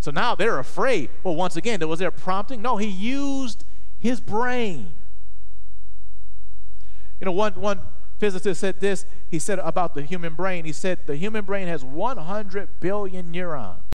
So 0.00 0.10
now 0.10 0.34
they're 0.34 0.58
afraid. 0.58 1.10
Well, 1.22 1.36
once 1.36 1.54
again, 1.54 1.86
was 1.88 2.00
there 2.00 2.10
prompting? 2.10 2.60
No, 2.60 2.78
he 2.78 2.88
used 2.88 3.64
his 4.00 4.18
brain. 4.18 4.90
You 7.20 7.26
know, 7.26 7.32
one, 7.32 7.52
one 7.52 7.80
physicist 8.18 8.60
said 8.60 8.80
this. 8.80 9.06
He 9.28 9.38
said 9.38 9.60
about 9.60 9.94
the 9.94 10.02
human 10.02 10.34
brain, 10.34 10.64
he 10.64 10.72
said 10.72 11.06
the 11.06 11.14
human 11.14 11.44
brain 11.44 11.68
has 11.68 11.84
100 11.84 12.80
billion 12.80 13.30
neurons. 13.30 13.89